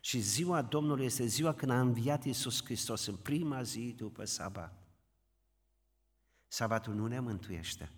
Și 0.00 0.20
ziua 0.20 0.62
Domnului 0.62 1.04
este 1.04 1.26
ziua 1.26 1.54
când 1.54 1.70
a 1.70 1.80
înviat 1.80 2.24
Iisus 2.24 2.64
Hristos, 2.64 3.06
în 3.06 3.16
prima 3.16 3.62
zi 3.62 3.94
după 3.96 4.24
sabat. 4.24 4.86
Sabatul 6.46 6.94
nu 6.94 7.06
ne 7.06 7.20
mântuiește, 7.20 7.90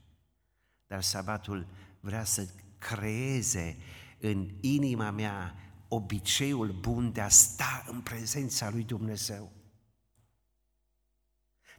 dar 0.87 1.03
sabatul 1.03 1.67
vrea 2.01 2.25
să 2.25 2.49
creeze 2.79 3.77
în 4.19 4.49
inima 4.61 5.11
mea 5.11 5.55
obiceiul 5.89 6.73
bun 6.81 7.13
de 7.13 7.21
a 7.21 7.29
sta 7.29 7.85
în 7.89 8.01
prezența 8.01 8.71
lui 8.71 8.85
Dumnezeu, 8.85 9.58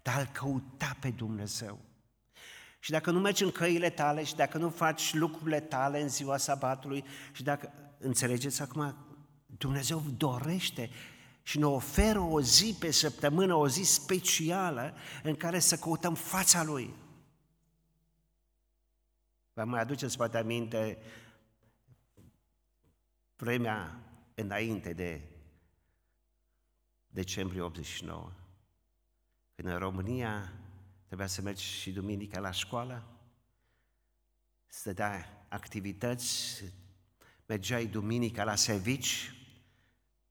de 0.02 0.10
a-L 0.10 0.30
căuta 0.32 0.98
pe 1.00 1.10
Dumnezeu. 1.10 1.80
Și 2.80 2.92
dacă 2.92 3.12
nu 3.12 3.20
mergi 3.20 3.44
în 3.44 3.52
căile 3.52 3.90
tale 3.90 4.24
și 4.24 4.36
dacă 4.36 4.58
nu 4.58 4.70
faci 4.70 5.14
lucrurile 5.14 5.60
tale 5.60 6.02
în 6.02 6.10
ziua 6.10 6.38
sabatului 6.38 7.04
și 7.32 7.44
dacă, 7.44 7.72
înțelegeți 7.98 8.62
acum, 8.62 8.96
Dumnezeu 9.46 10.04
dorește 10.18 10.90
și 11.44 11.58
ne 11.58 11.66
oferă 11.66 12.20
o 12.20 12.42
zi 12.42 12.76
pe 12.80 12.92
săptămână, 12.92 13.54
o 13.54 13.68
zi 13.68 13.84
specială 13.84 14.94
în 15.24 15.36
care 15.36 15.60
să 15.60 15.78
căutăm 15.78 16.16
fața 16.16 16.64
Lui. 16.64 16.94
Vă 19.54 19.64
mai 19.64 19.82
aduceți 19.82 20.18
poate 20.18 20.38
aminte 20.38 20.98
vremea 23.36 24.00
înainte 24.36 24.94
de 24.94 25.22
decembrie 27.08 27.62
89, 27.62 28.32
când 29.60 29.72
în 29.74 29.80
România 29.80 30.54
trebuia 31.06 31.28
să 31.28 31.42
mergi 31.42 31.64
și 31.64 31.92
duminica 31.92 32.40
la 32.40 32.52
școală, 32.52 33.08
să 34.68 34.94
dai 34.94 35.26
activități, 35.48 36.64
mergeai 37.46 37.86
duminica 37.86 38.44
la 38.44 38.56
servici 38.56 39.36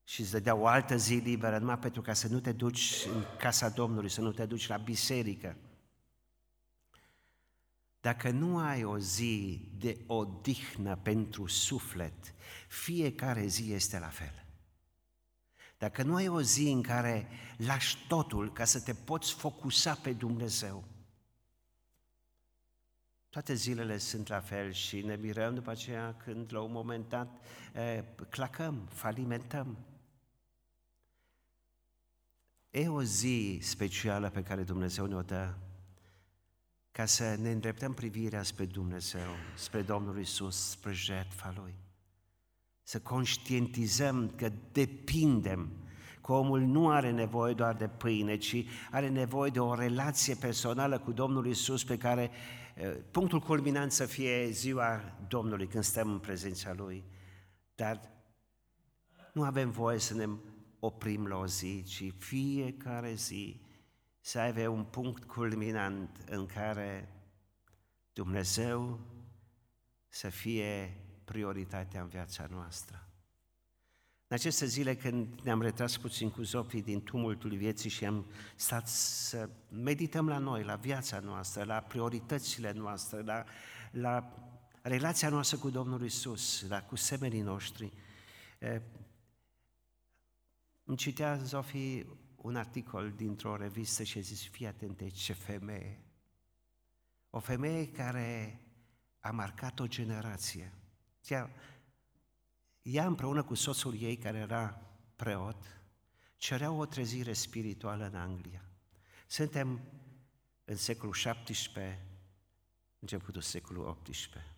și 0.05 0.21
îți 0.21 0.31
dădea 0.31 0.55
o 0.55 0.67
altă 0.67 0.97
zi 0.97 1.15
liberă 1.15 1.59
numai 1.59 1.79
pentru 1.79 2.03
ca 2.03 2.13
să 2.13 2.29
nu 2.29 2.41
te 2.41 2.53
duci 2.53 3.07
în 3.15 3.25
casa 3.39 3.69
Domnului, 3.69 4.09
să 4.09 4.21
nu 4.21 4.33
te 4.33 4.47
duci 4.47 4.69
la 4.69 4.77
biserică. 4.77 5.57
Dacă 8.01 8.31
nu 8.31 8.59
ai 8.59 8.85
o 8.85 8.99
zi 8.99 9.69
de 9.79 9.99
odihnă 10.07 10.97
pentru 10.97 11.47
suflet, 11.47 12.35
fiecare 12.69 13.47
zi 13.47 13.73
este 13.73 13.99
la 13.99 14.09
fel. 14.09 14.48
Dacă 15.79 16.03
nu 16.03 16.15
ai 16.15 16.29
o 16.29 16.43
zi 16.43 16.71
în 16.71 16.83
care 16.83 17.29
lași 17.57 18.07
totul 18.09 18.53
ca 18.53 18.65
să 18.65 18.81
te 18.81 18.95
poți 18.95 19.33
focusa 19.35 19.95
pe 19.95 20.13
Dumnezeu, 20.13 20.85
toate 23.31 23.55
zilele 23.55 23.99
sunt 23.99 24.29
la 24.29 24.41
fel 24.41 24.73
și 24.73 25.01
ne 25.01 25.17
mirăm 25.17 25.55
după 25.55 25.71
aceea 25.71 26.15
când 26.25 26.53
la 26.53 26.61
un 26.61 26.73
moment 26.73 27.09
dat 27.09 27.41
eh, 27.73 28.05
clacăm, 28.29 28.89
falimentăm. 28.93 29.79
E 32.71 32.89
o 32.89 33.03
zi 33.03 33.59
specială 33.63 34.31
pe 34.31 34.43
care 34.43 34.63
Dumnezeu 34.63 35.07
ne-o 35.07 35.23
dă 35.23 35.55
ca 36.99 37.07
să 37.07 37.35
ne 37.35 37.51
îndreptăm 37.51 37.95
privirea 37.95 38.43
spre 38.43 38.65
Dumnezeu, 38.65 39.29
spre 39.57 39.83
Domnul 39.83 40.19
Isus, 40.19 40.71
spre 40.71 40.93
jertfa 40.93 41.55
Lui. 41.57 41.75
Să 42.89 43.01
conștientizăm 43.01 44.33
că 44.37 44.53
depindem, 44.73 45.71
că 46.23 46.33
omul 46.33 46.61
nu 46.61 46.91
are 46.91 47.11
nevoie 47.11 47.55
doar 47.55 47.75
de 47.75 47.89
pâine, 47.89 48.37
ci 48.37 48.65
are 48.91 49.09
nevoie 49.09 49.51
de 49.51 49.61
o 49.61 49.75
relație 49.75 50.35
personală 50.35 50.99
cu 50.99 51.13
Domnul 51.13 51.47
Isus 51.47 51.85
pe 51.85 51.97
care 51.97 52.31
eh, 52.75 52.97
punctul 53.11 53.41
culminant 53.41 53.93
să 53.93 54.07
fie 54.07 54.51
ziua 54.51 55.17
Domnului 55.27 55.67
când 55.67 55.85
stăm 55.85 56.11
în 56.11 56.19
prezența 56.19 56.75
Lui. 56.77 57.05
Dar 57.75 58.01
nu 59.33 59.43
avem 59.43 59.71
voie 59.71 59.99
să 59.99 60.15
ne 60.15 60.29
oprim 60.79 61.27
la 61.27 61.37
o 61.37 61.47
zi, 61.47 61.83
ci 61.83 62.15
fiecare 62.19 63.15
zi 63.15 63.61
să 64.21 64.39
aibă 64.39 64.69
un 64.69 64.85
punct 64.85 65.25
culminant 65.25 66.25
în 66.31 66.47
care 66.47 67.09
Dumnezeu 68.13 69.01
să 70.07 70.29
fie 70.29 71.03
prioritatea 71.31 72.01
în 72.01 72.09
viața 72.09 72.47
noastră. 72.51 73.09
În 74.27 74.37
aceste 74.37 74.67
zile 74.67 74.97
când 74.97 75.41
ne-am 75.41 75.63
retras 75.63 75.97
puțin 75.97 76.31
cu 76.31 76.43
Zofii 76.43 76.83
din 76.83 77.03
tumultul 77.03 77.57
vieții 77.57 77.91
și 77.91 78.05
am 78.05 78.27
stat 78.57 78.89
să 78.89 79.49
medităm 79.69 80.29
la 80.29 80.39
noi, 80.39 80.65
la 80.65 80.75
viața 80.75 81.19
noastră, 81.19 81.65
la 81.65 81.81
prioritățile 81.81 82.73
noastre, 82.73 83.23
la, 83.23 83.45
la 83.91 84.33
relația 84.83 85.29
noastră 85.29 85.57
cu 85.57 85.71
Domnul 85.71 86.05
Isus, 86.05 86.69
la 86.69 86.83
cu 86.83 86.97
semenii 86.97 87.41
noștri, 87.41 87.93
îmi 90.85 90.97
citea 90.97 91.37
Zofii 91.37 92.07
un 92.37 92.57
articol 92.57 93.13
dintr-o 93.13 93.57
revistă 93.57 94.03
și 94.03 94.19
a 94.19 94.21
zis, 94.21 94.49
fii 94.49 94.67
atent 94.67 95.13
ce 95.13 95.33
femeie. 95.33 96.03
O 97.31 97.39
femeie 97.39 97.91
care 97.91 98.61
a 99.21 99.31
marcat 99.31 99.81
o 99.81 99.87
generație. 99.87 100.78
Ea, 101.29 101.51
ea 102.83 103.07
împreună 103.07 103.43
cu 103.43 103.55
soțul 103.55 104.01
ei, 104.01 104.17
care 104.17 104.39
era 104.39 104.81
preot, 105.17 105.81
cereau 106.37 106.79
o 106.79 106.87
trezire 106.87 107.33
spirituală 107.33 108.07
în 108.07 108.15
Anglia. 108.15 108.63
Suntem 109.27 109.81
în 110.65 110.77
secolul 110.77 111.15
XVII, 111.15 111.99
începutul 112.99 113.41
secolul 113.41 113.99
XVIII. 114.03 114.57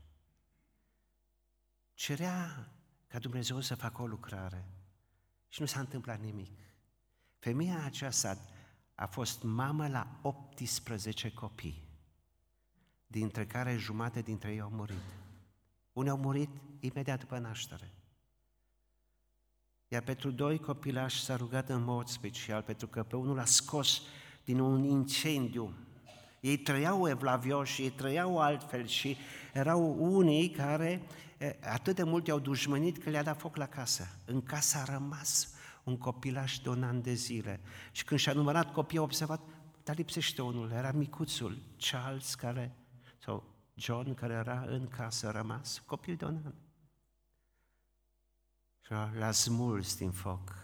Cerea 1.95 2.69
ca 3.07 3.19
Dumnezeu 3.19 3.61
să 3.61 3.75
facă 3.75 4.03
o 4.03 4.07
lucrare 4.07 4.65
și 5.49 5.61
nu 5.61 5.67
s-a 5.67 5.81
întâmplat 5.81 6.21
nimic. 6.21 6.59
Femeia 7.39 7.85
aceasta 7.85 8.39
a 8.95 9.07
fost 9.07 9.43
mamă 9.43 9.89
la 9.89 10.19
18 10.23 11.33
copii, 11.33 11.89
dintre 13.07 13.47
care 13.47 13.77
jumate 13.77 14.21
dintre 14.23 14.53
ei 14.53 14.61
au 14.61 14.71
murit. 14.71 15.30
Unii 15.93 16.11
au 16.11 16.17
murit 16.17 16.51
imediat 16.81 17.19
după 17.19 17.39
naștere. 17.39 17.93
Iar 19.89 20.03
pentru 20.03 20.31
doi 20.31 20.59
copilași 20.59 21.23
s-a 21.23 21.37
rugat 21.37 21.69
în 21.69 21.83
mod 21.83 22.09
special, 22.09 22.63
pentru 22.63 22.87
că 22.87 23.03
pe 23.03 23.17
unul 23.17 23.39
a 23.39 23.45
scos 23.45 24.03
din 24.45 24.59
un 24.59 24.85
incendiu. 24.85 25.75
Ei 26.41 26.57
trăiau 26.57 27.09
evlavioși, 27.09 27.83
ei 27.83 27.91
trăiau 27.91 28.41
altfel 28.41 28.87
și 28.87 29.17
erau 29.53 29.97
unii 29.99 30.51
care 30.51 31.03
atât 31.73 31.97
de 31.97 32.03
mult 32.03 32.27
i-au 32.27 32.39
dușmănit 32.39 33.03
că 33.03 33.11
le-a 33.11 33.23
dat 33.23 33.39
foc 33.39 33.57
la 33.57 33.67
casă. 33.67 34.09
În 34.25 34.43
casă 34.43 34.79
a 34.79 34.93
rămas 34.93 35.55
un 35.85 35.99
copilaș 35.99 36.59
de 36.59 36.69
un 36.69 36.83
an 36.83 37.03
de 37.03 37.13
zile. 37.13 37.61
Și 37.93 38.05
când 38.05 38.21
și-a 38.21 38.33
numărat 38.33 38.73
copii, 38.73 38.99
a 38.99 39.03
observat, 39.03 39.41
dar 39.85 39.97
lipsește 39.97 40.43
unul, 40.43 40.71
era 40.71 40.93
micuțul, 40.93 41.59
Charles, 41.77 42.35
care, 42.35 42.75
sau 42.75 42.80
John, 43.81 44.15
care 44.15 44.33
era 44.33 44.61
în 44.61 44.89
casă, 44.89 45.31
rămas, 45.31 45.83
copil 45.87 46.17
de 46.17 46.25
un 46.25 46.41
an. 46.45 46.55
Și 48.81 49.19
l-a 49.19 49.31
smuls 49.31 49.97
din 49.97 50.11
foc. 50.11 50.55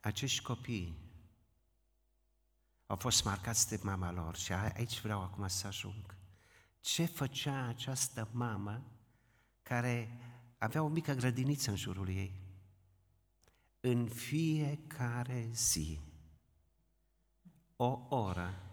Acești 0.00 0.42
copii 0.42 0.96
au 2.86 2.96
fost 2.96 3.24
marcați 3.24 3.68
de 3.68 3.80
mama 3.82 4.12
lor 4.12 4.36
și 4.36 4.52
aici 4.52 5.00
vreau 5.00 5.22
acum 5.22 5.48
să 5.48 5.66
ajung. 5.66 6.16
Ce 6.80 7.04
făcea 7.04 7.66
această 7.66 8.28
mamă 8.32 8.82
care 9.62 10.18
avea 10.58 10.82
o 10.82 10.88
mică 10.88 11.12
grădiniță 11.12 11.70
în 11.70 11.76
jurul 11.76 12.08
ei? 12.08 12.42
în 13.84 14.08
fiecare 14.08 15.48
zi, 15.52 16.00
o 17.76 18.06
oră, 18.08 18.71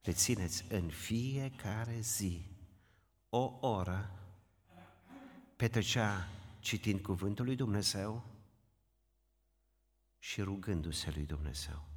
rețineți, 0.00 0.64
în 0.68 0.88
fiecare 0.88 2.00
zi, 2.00 2.46
o 3.28 3.58
oră, 3.60 4.10
petrecea 5.56 6.28
citind 6.58 7.00
cuvântul 7.00 7.44
lui 7.44 7.56
Dumnezeu 7.56 8.24
și 10.18 10.42
rugându-se 10.42 11.10
lui 11.10 11.24
Dumnezeu. 11.24 11.88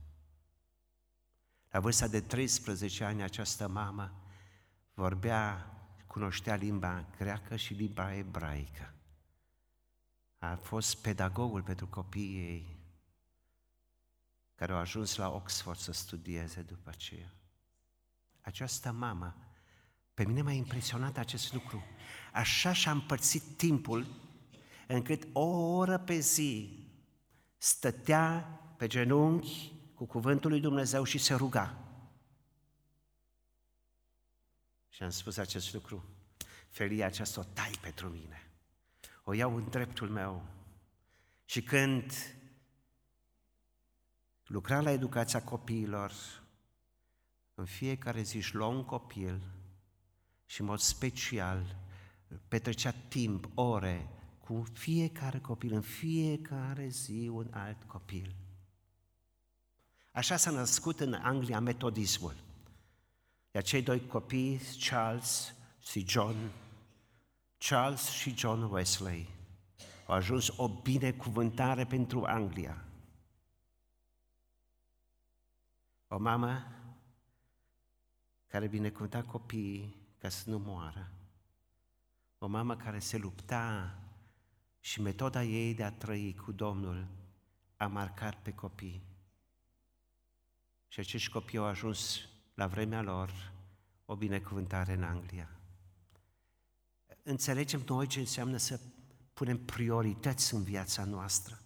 La 1.69 1.79
vârsta 1.79 2.07
de 2.07 2.21
13 2.21 3.03
ani, 3.03 3.23
această 3.23 3.67
mamă 3.67 4.13
vorbea, 4.93 5.67
cunoștea 6.07 6.55
limba 6.55 7.05
greacă 7.17 7.55
și 7.55 7.73
limba 7.73 8.13
ebraică 8.13 8.93
a 10.43 10.55
fost 10.55 11.01
pedagogul 11.01 11.61
pentru 11.61 11.87
copiii 11.87 12.37
ei, 12.37 12.77
care 14.55 14.71
au 14.71 14.77
ajuns 14.77 15.15
la 15.15 15.29
Oxford 15.29 15.77
să 15.77 15.91
studieze 15.91 16.61
după 16.61 16.89
aceea. 16.89 17.33
Această 18.43 18.91
mamă, 18.91 19.35
pe 20.13 20.25
mine 20.25 20.41
m-a 20.41 20.51
impresionat 20.51 21.17
acest 21.17 21.53
lucru. 21.53 21.83
Așa 22.33 22.73
și-a 22.73 22.91
împărțit 22.91 23.43
timpul 23.57 24.05
încât 24.87 25.27
o 25.33 25.75
oră 25.75 25.97
pe 25.97 26.19
zi 26.19 26.79
stătea 27.57 28.59
pe 28.77 28.87
genunchi 28.87 29.71
cu 29.95 30.05
cuvântul 30.05 30.49
lui 30.49 30.59
Dumnezeu 30.59 31.03
și 31.03 31.17
se 31.17 31.33
ruga. 31.33 31.77
Și 34.89 35.03
am 35.03 35.09
spus 35.09 35.37
acest 35.37 35.73
lucru, 35.73 36.03
felia 36.69 37.05
aceasta 37.05 37.39
o 37.39 37.43
tai 37.43 37.71
pentru 37.81 38.09
mine 38.09 38.43
o 39.23 39.33
iau 39.33 39.55
în 39.55 39.69
dreptul 39.69 40.09
meu. 40.09 40.45
Și 41.45 41.61
când 41.61 42.13
lucra 44.45 44.81
la 44.81 44.91
educația 44.91 45.43
copiilor, 45.43 46.11
în 47.55 47.65
fiecare 47.65 48.21
zi 48.21 48.37
își 48.37 48.55
lua 48.55 48.67
un 48.67 48.83
copil 48.83 49.41
și 50.45 50.61
în 50.61 50.67
mod 50.67 50.79
special 50.79 51.75
petrecea 52.47 52.91
timp, 52.91 53.49
ore, 53.53 54.09
cu 54.39 54.63
fiecare 54.73 55.39
copil, 55.39 55.73
în 55.73 55.81
fiecare 55.81 56.87
zi 56.87 57.29
un 57.31 57.47
alt 57.51 57.83
copil. 57.83 58.35
Așa 60.11 60.37
s-a 60.37 60.51
născut 60.51 60.99
în 60.99 61.13
Anglia 61.13 61.59
metodismul. 61.59 62.35
Iar 63.51 63.63
cei 63.63 63.81
doi 63.81 64.07
copii, 64.07 64.61
Charles 64.89 65.53
și 65.81 66.05
John, 66.07 66.51
Charles 67.57 68.09
și 68.09 68.37
John 68.37 68.61
Wesley, 68.61 69.29
au 70.07 70.15
ajuns 70.15 70.53
o 70.57 70.67
binecuvântare 70.67 71.85
pentru 71.85 72.23
Anglia. 72.23 72.85
O 76.07 76.17
mamă 76.17 76.63
care 78.53 78.67
binecuvânta 78.67 79.23
copiii 79.23 79.95
ca 80.17 80.29
să 80.29 80.49
nu 80.49 80.57
moară. 80.57 81.11
O 82.37 82.47
mamă 82.47 82.75
care 82.75 82.99
se 82.99 83.17
lupta 83.17 83.97
și 84.79 85.01
metoda 85.01 85.43
ei 85.43 85.73
de 85.73 85.83
a 85.83 85.91
trăi 85.91 86.35
cu 86.35 86.51
Domnul 86.51 87.07
a 87.77 87.87
marcat 87.87 88.41
pe 88.41 88.53
copii. 88.53 89.03
Și 90.87 90.99
acești 90.99 91.31
copii 91.31 91.57
au 91.57 91.65
ajuns 91.65 92.19
la 92.53 92.67
vremea 92.67 93.01
lor 93.01 93.51
o 94.05 94.15
binecuvântare 94.15 94.93
în 94.93 95.03
Anglia. 95.03 95.49
Înțelegem 97.23 97.83
noi 97.87 98.07
ce 98.07 98.19
înseamnă 98.19 98.57
să 98.57 98.79
punem 99.33 99.65
priorități 99.65 100.53
în 100.53 100.63
viața 100.63 101.03
noastră. 101.03 101.59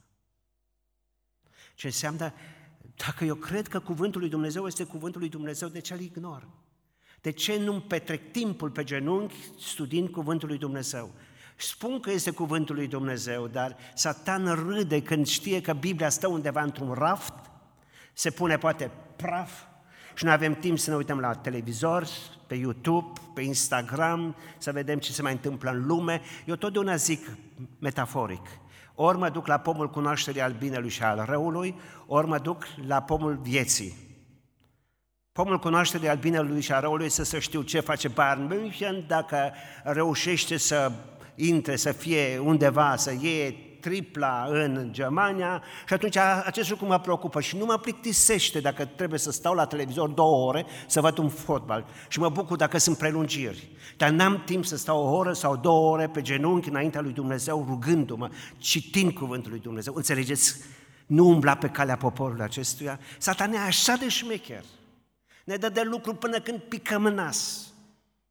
Ce 1.75 1.87
înseamnă, 1.87 2.33
dacă 2.95 3.25
eu 3.25 3.35
cred 3.35 3.67
că 3.67 3.79
cuvântul 3.79 4.21
lui 4.21 4.29
Dumnezeu 4.29 4.67
este 4.67 4.83
cuvântul 4.83 5.19
lui 5.19 5.29
Dumnezeu, 5.29 5.69
de 5.69 5.79
ce 5.79 5.93
îl 5.93 5.99
ignor? 5.99 6.65
De 7.27 7.33
ce 7.33 7.57
nu 7.57 7.79
petrec 7.79 8.31
timpul 8.31 8.69
pe 8.69 8.83
genunchi 8.83 9.35
studiind 9.59 10.09
cuvântul 10.09 10.47
lui 10.47 10.57
Dumnezeu? 10.57 11.09
Spun 11.55 11.99
că 11.99 12.11
este 12.11 12.31
cuvântul 12.31 12.75
lui 12.75 12.87
Dumnezeu, 12.87 13.47
dar 13.47 13.75
Satan 13.93 14.45
râde 14.67 15.01
când 15.01 15.27
știe 15.27 15.61
că 15.61 15.73
Biblia 15.73 16.09
stă 16.09 16.27
undeva 16.27 16.61
într-un 16.61 16.93
raft, 16.93 17.33
se 18.13 18.29
pune 18.29 18.57
poate 18.57 18.91
praf 19.15 19.51
și 20.15 20.25
nu 20.25 20.31
avem 20.31 20.55
timp 20.55 20.79
să 20.79 20.89
ne 20.89 20.95
uităm 20.95 21.19
la 21.19 21.33
televizor, 21.33 22.07
pe 22.47 22.55
YouTube, 22.55 23.19
pe 23.33 23.41
Instagram, 23.41 24.35
să 24.57 24.71
vedem 24.71 24.99
ce 24.99 25.11
se 25.11 25.21
mai 25.21 25.31
întâmplă 25.31 25.69
în 25.69 25.85
lume. 25.85 26.21
Eu 26.45 26.55
totdeauna 26.55 26.95
zic 26.95 27.37
metaforic. 27.79 28.47
Ori 28.95 29.17
mă 29.17 29.29
duc 29.29 29.47
la 29.47 29.57
pomul 29.57 29.89
cunoașterii 29.89 30.41
al 30.41 30.55
binelui 30.59 30.89
și 30.89 31.03
al 31.03 31.23
răului, 31.25 31.75
ori 32.05 32.27
mă 32.27 32.37
duc 32.37 32.63
la 32.85 33.01
pomul 33.01 33.39
vieții. 33.41 34.06
Pomul 35.37 35.59
cunoașterii 35.59 36.07
al 36.07 36.17
binelui 36.17 36.61
și 36.61 36.71
al 36.71 36.81
răului 36.81 37.09
să 37.09 37.23
să 37.23 37.39
știu 37.39 37.61
ce 37.61 37.79
face 37.79 38.07
Bayern 38.07 38.47
München, 38.47 39.03
dacă 39.07 39.53
reușește 39.83 40.57
să 40.57 40.91
intre, 41.35 41.75
să 41.75 41.91
fie 41.91 42.37
undeva, 42.37 42.95
să 42.95 43.13
iei 43.21 43.77
tripla 43.81 44.47
în 44.49 44.89
Germania 44.91 45.63
și 45.87 45.93
atunci 45.93 46.17
acest 46.45 46.69
lucru 46.69 46.85
mă 46.85 46.99
preocupă 46.99 47.41
și 47.41 47.57
nu 47.57 47.65
mă 47.65 47.77
plictisește 47.77 48.59
dacă 48.59 48.85
trebuie 48.85 49.19
să 49.19 49.31
stau 49.31 49.53
la 49.53 49.65
televizor 49.65 50.09
două 50.09 50.47
ore 50.47 50.65
să 50.87 51.01
văd 51.01 51.17
un 51.17 51.29
fotbal 51.29 51.85
și 52.07 52.19
mă 52.19 52.29
bucur 52.29 52.57
dacă 52.57 52.77
sunt 52.77 52.97
prelungiri. 52.97 53.69
Dar 53.97 54.09
n-am 54.09 54.41
timp 54.45 54.65
să 54.65 54.77
stau 54.77 55.03
o 55.03 55.15
oră 55.15 55.33
sau 55.33 55.55
două 55.55 55.91
ore 55.91 56.07
pe 56.07 56.21
genunchi 56.21 56.69
înaintea 56.69 57.01
lui 57.01 57.13
Dumnezeu 57.13 57.65
rugându-mă, 57.67 58.29
citind 58.57 59.11
cuvântul 59.11 59.51
lui 59.51 59.59
Dumnezeu. 59.59 59.93
Înțelegeți? 59.95 60.61
Nu 61.05 61.27
umbla 61.27 61.55
pe 61.55 61.67
calea 61.67 61.97
poporului 61.97 62.43
acestuia. 62.43 62.99
Satan 63.17 63.53
e 63.53 63.57
așa 63.57 63.95
de 63.95 64.09
șmecher. 64.09 64.63
Ne 65.47 65.55
dă 65.55 65.69
de 65.69 65.81
lucru 65.81 66.13
până 66.13 66.39
când 66.39 66.59
picăm 66.59 67.05
în 67.05 67.13
nas 67.13 67.67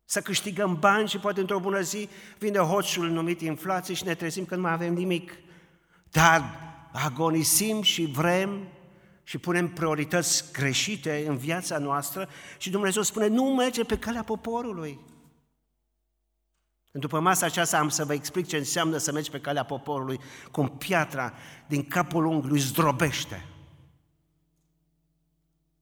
să 0.04 0.20
câștigăm 0.20 0.76
bani 0.78 1.08
și 1.08 1.18
poate 1.18 1.40
într-o 1.40 1.60
bună 1.60 1.80
zi 1.80 2.08
vine 2.38 2.58
hoțul 2.58 3.08
numit 3.08 3.40
inflație 3.40 3.94
și 3.94 4.04
ne 4.04 4.14
trezim 4.14 4.44
că 4.44 4.54
nu 4.54 4.60
mai 4.60 4.72
avem 4.72 4.94
nimic. 4.94 5.32
Dar 6.10 6.60
agonisim 6.92 7.82
și 7.82 8.04
vrem 8.04 8.68
și 9.22 9.38
punem 9.38 9.68
priorități 9.68 10.44
greșite 10.52 11.24
în 11.28 11.36
viața 11.36 11.78
noastră 11.78 12.28
și 12.58 12.70
Dumnezeu 12.70 13.02
spune, 13.02 13.26
nu 13.26 13.44
merge 13.44 13.84
pe 13.84 13.98
calea 13.98 14.22
poporului. 14.22 15.00
După 16.92 17.20
masa 17.20 17.46
aceasta 17.46 17.78
am 17.78 17.88
să 17.88 18.04
vă 18.04 18.12
explic 18.12 18.46
ce 18.46 18.56
înseamnă 18.56 18.96
să 18.96 19.12
mergi 19.12 19.30
pe 19.30 19.40
calea 19.40 19.64
poporului, 19.64 20.20
cum 20.50 20.68
piatra 20.68 21.32
din 21.66 21.84
capul 21.84 22.24
unghiului 22.24 22.60
zdrobește. 22.60 23.44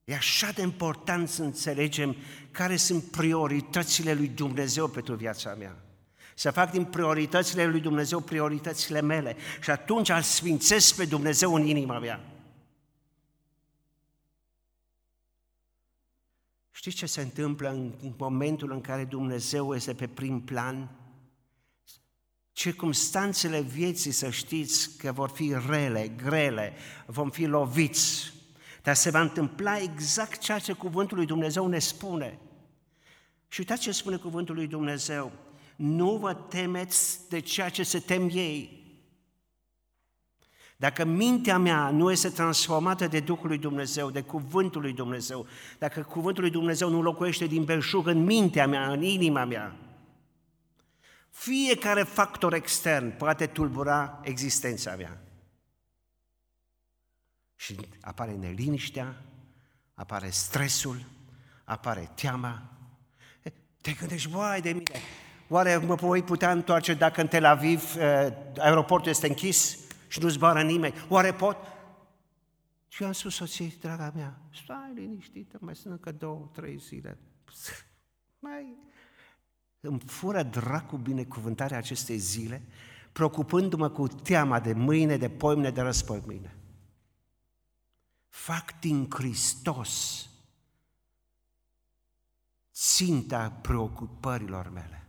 E 0.05 0.13
așa 0.13 0.51
de 0.51 0.61
important 0.61 1.29
să 1.29 1.43
înțelegem 1.43 2.15
care 2.51 2.75
sunt 2.75 3.03
prioritățile 3.03 4.13
lui 4.13 4.27
Dumnezeu 4.27 4.87
pentru 4.87 5.15
viața 5.15 5.53
mea. 5.53 5.83
Să 6.35 6.51
fac 6.51 6.71
din 6.71 6.85
prioritățile 6.85 7.65
lui 7.65 7.79
Dumnezeu 7.79 8.19
prioritățile 8.19 9.01
mele 9.01 9.35
și 9.61 9.69
atunci 9.69 10.09
îl 10.09 10.21
sfințesc 10.21 10.95
pe 10.95 11.05
Dumnezeu 11.05 11.53
în 11.53 11.65
inima 11.65 11.99
mea. 11.99 12.35
Știți 16.71 16.95
ce 16.95 17.05
se 17.05 17.21
întâmplă 17.21 17.69
în 17.69 18.13
momentul 18.17 18.71
în 18.71 18.81
care 18.81 19.03
Dumnezeu 19.03 19.75
este 19.75 19.93
pe 19.93 20.07
prim 20.07 20.41
plan? 20.41 20.89
Circumstanțele 22.51 23.61
vieții, 23.61 24.11
să 24.11 24.29
știți 24.29 24.97
că 24.97 25.11
vor 25.11 25.29
fi 25.29 25.55
rele, 25.67 26.07
grele, 26.07 26.73
vom 27.05 27.29
fi 27.29 27.45
loviți, 27.45 28.34
dar 28.85 28.95
se 28.95 29.09
va 29.09 29.21
întâmpla 29.21 29.79
exact 29.79 30.39
ceea 30.39 30.59
ce 30.59 30.73
Cuvântul 30.73 31.17
lui 31.17 31.25
Dumnezeu 31.25 31.67
ne 31.67 31.79
spune. 31.79 32.39
Și 33.47 33.59
uitați 33.59 33.81
ce 33.81 33.91
spune 33.91 34.15
Cuvântul 34.15 34.55
lui 34.55 34.67
Dumnezeu. 34.67 35.31
Nu 35.75 36.17
vă 36.17 36.33
temeți 36.33 37.29
de 37.29 37.39
ceea 37.39 37.69
ce 37.69 37.83
se 37.83 37.99
tem 37.99 38.29
ei. 38.33 38.83
Dacă 40.77 41.05
mintea 41.05 41.57
mea 41.57 41.89
nu 41.89 42.11
este 42.11 42.29
transformată 42.29 43.07
de 43.07 43.19
Duhul 43.19 43.47
lui 43.47 43.57
Dumnezeu, 43.57 44.09
de 44.09 44.21
Cuvântul 44.21 44.81
lui 44.81 44.93
Dumnezeu, 44.93 45.45
dacă 45.79 46.01
Cuvântul 46.01 46.43
lui 46.43 46.51
Dumnezeu 46.51 46.89
nu 46.89 47.01
locuiește 47.01 47.45
din 47.45 47.63
belșug 47.63 48.07
în 48.07 48.23
mintea 48.23 48.67
mea, 48.67 48.91
în 48.91 49.01
inima 49.01 49.45
mea, 49.45 49.75
fiecare 51.29 52.03
factor 52.03 52.53
extern 52.53 53.17
poate 53.17 53.45
tulbura 53.45 54.19
existența 54.23 54.95
mea. 54.95 55.24
Și 57.65 57.75
apare 58.01 58.31
neliniștea, 58.31 59.21
apare 59.93 60.29
stresul, 60.29 61.05
apare 61.63 62.11
teama. 62.15 62.69
Te 63.81 63.91
gândești, 63.91 64.29
vai 64.29 64.61
de 64.61 64.71
mine, 64.71 64.91
oare 65.47 65.77
mă 65.77 65.95
voi 65.95 66.23
putea 66.23 66.51
întoarce 66.51 66.93
dacă 66.93 67.21
în 67.21 67.27
Tel 67.27 67.45
Aviv 67.45 67.95
eh, 67.97 68.33
aeroportul 68.57 69.09
este 69.09 69.27
închis 69.27 69.77
și 70.07 70.19
nu 70.19 70.27
zboară 70.27 70.61
nimeni? 70.61 70.93
Oare 71.09 71.33
pot? 71.33 71.57
Și 72.87 73.01
eu 73.01 73.07
am 73.07 73.13
spus 73.13 73.35
soției, 73.35 73.77
draga 73.79 74.11
mea, 74.15 74.39
stai 74.63 74.91
liniștită, 74.95 75.57
mai 75.61 75.75
sunt 75.75 75.93
încă 75.93 76.11
două, 76.11 76.49
trei 76.53 76.77
zile. 76.77 77.17
Mai 78.39 78.77
îmi 79.79 80.01
fură 80.05 80.43
dracu 80.43 80.97
binecuvântarea 80.97 81.77
acestei 81.77 82.17
zile, 82.17 82.61
preocupându-mă 83.11 83.89
cu 83.89 84.07
teama 84.07 84.59
de 84.59 84.73
mâine, 84.73 85.17
de 85.17 85.29
poimne, 85.29 85.69
de 85.69 85.81
răspoi 85.81 86.21
fac 88.35 88.79
din 88.79 89.07
Hristos 89.09 90.25
ținta 92.73 93.59
preocupărilor 93.61 94.71
mele, 94.73 95.07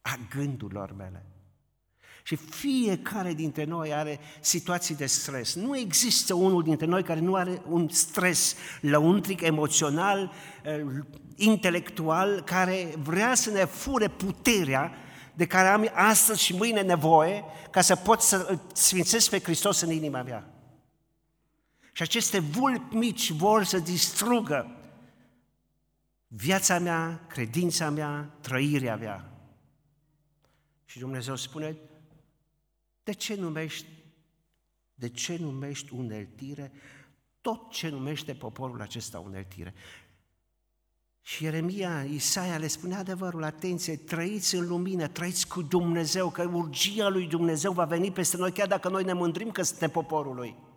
a 0.00 0.18
gândurilor 0.34 0.92
mele. 0.92 1.26
Și 2.22 2.36
fiecare 2.36 3.32
dintre 3.32 3.64
noi 3.64 3.94
are 3.94 4.20
situații 4.40 4.94
de 4.94 5.06
stres. 5.06 5.54
Nu 5.54 5.78
există 5.78 6.34
unul 6.34 6.62
dintre 6.62 6.86
noi 6.86 7.02
care 7.02 7.20
nu 7.20 7.34
are 7.34 7.62
un 7.68 7.88
stres 7.88 8.56
lăuntric, 8.80 9.40
emoțional, 9.40 10.32
eh, 10.62 10.80
intelectual, 11.36 12.42
care 12.42 12.94
vrea 13.02 13.34
să 13.34 13.50
ne 13.50 13.64
fure 13.64 14.08
puterea 14.08 14.92
de 15.34 15.46
care 15.46 15.68
am 15.68 15.90
astăzi 15.94 16.42
și 16.42 16.56
mâine 16.56 16.80
nevoie 16.80 17.44
ca 17.70 17.80
să 17.80 17.96
pot 17.96 18.20
să 18.20 18.58
sfințesc 18.72 19.30
pe 19.30 19.40
Hristos 19.40 19.80
în 19.80 19.90
inima 19.90 20.22
mea. 20.22 20.59
Și 22.00 22.06
aceste 22.06 22.38
vulpi 22.38 22.94
mici 22.94 23.30
vor 23.30 23.64
să 23.64 23.78
distrugă 23.78 24.76
viața 26.26 26.78
mea, 26.78 27.26
credința 27.28 27.90
mea, 27.90 28.36
trăirea 28.40 28.96
mea. 28.96 29.30
Și 30.84 30.98
Dumnezeu 30.98 31.36
spune, 31.36 31.76
de 33.02 33.12
ce 33.12 33.34
numești, 33.34 33.86
de 34.94 35.08
ce 35.08 35.36
numești 35.40 35.94
uneltire 35.94 36.72
tot 37.40 37.70
ce 37.70 37.88
numește 37.88 38.34
poporul 38.34 38.80
acesta 38.80 39.18
uneltire? 39.18 39.74
Și 41.20 41.44
Ieremia, 41.44 42.04
Isaia 42.04 42.58
le 42.58 42.66
spune 42.66 42.94
adevărul, 42.94 43.44
atenție, 43.44 43.96
trăiți 43.96 44.54
în 44.54 44.66
lumină, 44.66 45.08
trăiți 45.08 45.48
cu 45.48 45.62
Dumnezeu, 45.62 46.30
că 46.30 46.50
urgia 46.52 47.08
lui 47.08 47.26
Dumnezeu 47.26 47.72
va 47.72 47.84
veni 47.84 48.12
peste 48.12 48.36
noi, 48.36 48.52
chiar 48.52 48.66
dacă 48.66 48.88
noi 48.88 49.04
ne 49.04 49.12
mândrim 49.12 49.50
că 49.50 49.62
suntem 49.62 49.90
poporul 49.90 50.34
lui. 50.34 50.68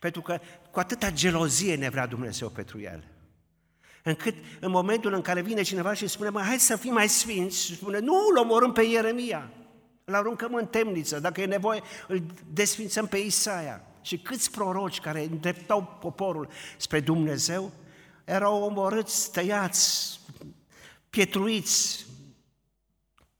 Pentru 0.00 0.20
că 0.20 0.38
cu 0.70 0.78
atâta 0.78 1.10
gelozie 1.10 1.76
ne 1.76 1.88
vrea 1.88 2.06
Dumnezeu 2.06 2.48
pentru 2.48 2.80
el. 2.80 3.04
Încât 4.02 4.34
în 4.60 4.70
momentul 4.70 5.12
în 5.12 5.22
care 5.22 5.40
vine 5.40 5.62
cineva 5.62 5.94
și 5.94 6.06
spune, 6.06 6.28
mă, 6.28 6.40
hai 6.40 6.58
să 6.58 6.76
fim 6.76 6.92
mai 6.92 7.08
sfinți, 7.08 7.64
și 7.64 7.76
spune, 7.76 7.98
nu, 7.98 8.14
îl 8.30 8.36
omorâm 8.36 8.72
pe 8.72 8.82
Ieremia, 8.82 9.50
îl 10.04 10.14
aruncăm 10.14 10.54
în 10.54 10.66
temniță, 10.66 11.20
dacă 11.20 11.40
e 11.40 11.46
nevoie, 11.46 11.82
îl 12.08 12.22
desfințăm 12.52 13.06
pe 13.06 13.16
Isaia. 13.16 13.84
Și 14.02 14.18
câți 14.18 14.50
proroci 14.50 15.00
care 15.00 15.22
îndreptau 15.24 15.98
poporul 16.00 16.48
spre 16.76 17.00
Dumnezeu 17.00 17.72
erau 18.24 18.62
omorâți, 18.62 19.32
tăiați, 19.32 20.20
pietruiți, 21.10 22.06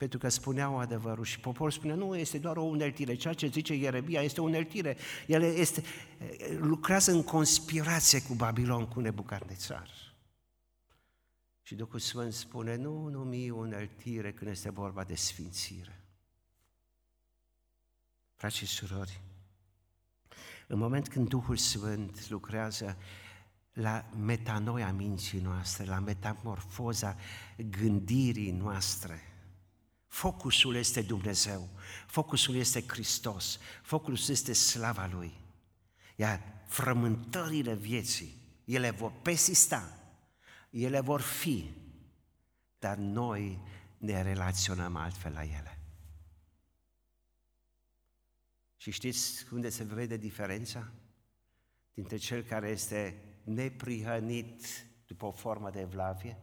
pentru 0.00 0.18
că 0.18 0.28
spuneau 0.28 0.78
adevărul 0.78 1.24
și 1.24 1.40
poporul 1.40 1.70
spunea, 1.70 1.94
nu, 1.94 2.16
este 2.16 2.38
doar 2.38 2.56
o 2.56 2.62
uneltire, 2.62 3.14
ceea 3.14 3.34
ce 3.34 3.46
zice 3.46 3.74
Ieremia 3.74 4.22
este 4.22 4.40
o 4.40 4.44
uneltire, 4.44 4.96
el 5.26 5.42
este, 5.42 5.82
lucrează 6.58 7.12
în 7.12 7.22
conspirație 7.22 8.22
cu 8.22 8.34
Babilon, 8.34 8.86
cu 8.86 9.00
Nebucadnețar. 9.00 9.90
Și 11.62 11.74
Duhul 11.74 11.98
Sfânt 11.98 12.32
spune, 12.32 12.76
nu 12.76 13.08
numi 13.08 13.50
uneltire 13.50 14.32
când 14.32 14.50
este 14.50 14.70
vorba 14.70 15.04
de 15.04 15.14
sfințire. 15.14 16.04
Frați 18.34 18.56
și 18.56 18.66
surori, 18.66 19.20
în 20.66 20.78
moment 20.78 21.08
când 21.08 21.28
Duhul 21.28 21.56
Sfânt 21.56 22.28
lucrează 22.28 22.96
la 23.72 24.04
metanoia 24.16 24.92
minții 24.92 25.40
noastre, 25.40 25.84
la 25.84 25.98
metamorfoza 25.98 27.16
gândirii 27.56 28.50
noastre, 28.50 29.29
Focusul 30.10 30.74
este 30.74 31.02
Dumnezeu, 31.02 31.68
focusul 32.06 32.54
este 32.54 32.84
Hristos, 32.86 33.58
focusul 33.82 34.34
este 34.34 34.52
slava 34.52 35.06
Lui. 35.06 35.32
Iar 36.16 36.42
frământările 36.66 37.74
vieții, 37.74 38.36
ele 38.64 38.90
vor 38.90 39.12
persista, 39.22 39.98
ele 40.70 41.00
vor 41.00 41.20
fi, 41.20 41.70
dar 42.78 42.96
noi 42.96 43.60
ne 43.98 44.22
relaționăm 44.22 44.96
altfel 44.96 45.32
la 45.32 45.42
ele. 45.42 45.78
Și 48.76 48.90
știți 48.90 49.52
unde 49.52 49.68
se 49.68 49.84
vede 49.84 50.16
diferența? 50.16 50.92
Dintre 51.94 52.16
cel 52.16 52.42
care 52.42 52.68
este 52.68 53.22
neprihănit 53.44 54.86
după 55.06 55.26
o 55.26 55.32
formă 55.32 55.70
de 55.70 55.80
evlavie 55.80 56.38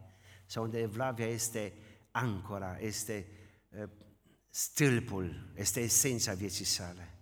sau 0.46 0.62
unde 0.62 0.78
evlavia 0.78 1.26
este 1.26 1.72
ancora, 2.10 2.78
este 2.78 3.26
uh, 3.28 3.37
stâlpul, 4.48 5.52
este 5.54 5.80
esența 5.80 6.34
vieții 6.34 6.64
sale. 6.64 7.14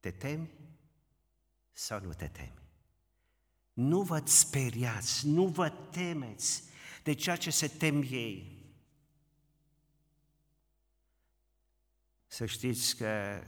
Te 0.00 0.10
temi 0.10 0.50
sau 1.72 2.00
nu 2.00 2.12
te 2.12 2.28
temi? 2.28 2.62
Nu 3.72 4.02
vă 4.02 4.22
speriați, 4.24 5.28
nu 5.28 5.46
vă 5.46 5.68
temeți 5.68 6.62
de 7.02 7.12
ceea 7.12 7.36
ce 7.36 7.50
se 7.50 7.68
tem 7.68 8.02
ei. 8.02 8.64
Să 12.26 12.46
știți 12.46 12.96
că 12.96 13.42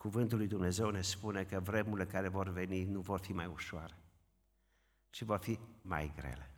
Cuvântul 0.00 0.38
lui 0.38 0.46
Dumnezeu 0.46 0.90
ne 0.90 1.02
spune 1.02 1.44
că 1.44 1.60
vremurile 1.60 2.06
care 2.06 2.28
vor 2.28 2.48
veni 2.48 2.84
nu 2.84 3.00
vor 3.00 3.20
fi 3.20 3.32
mai 3.32 3.46
ușoare, 3.46 3.94
ci 5.10 5.22
vor 5.22 5.38
fi 5.38 5.58
mai 5.82 6.12
grele. 6.16 6.50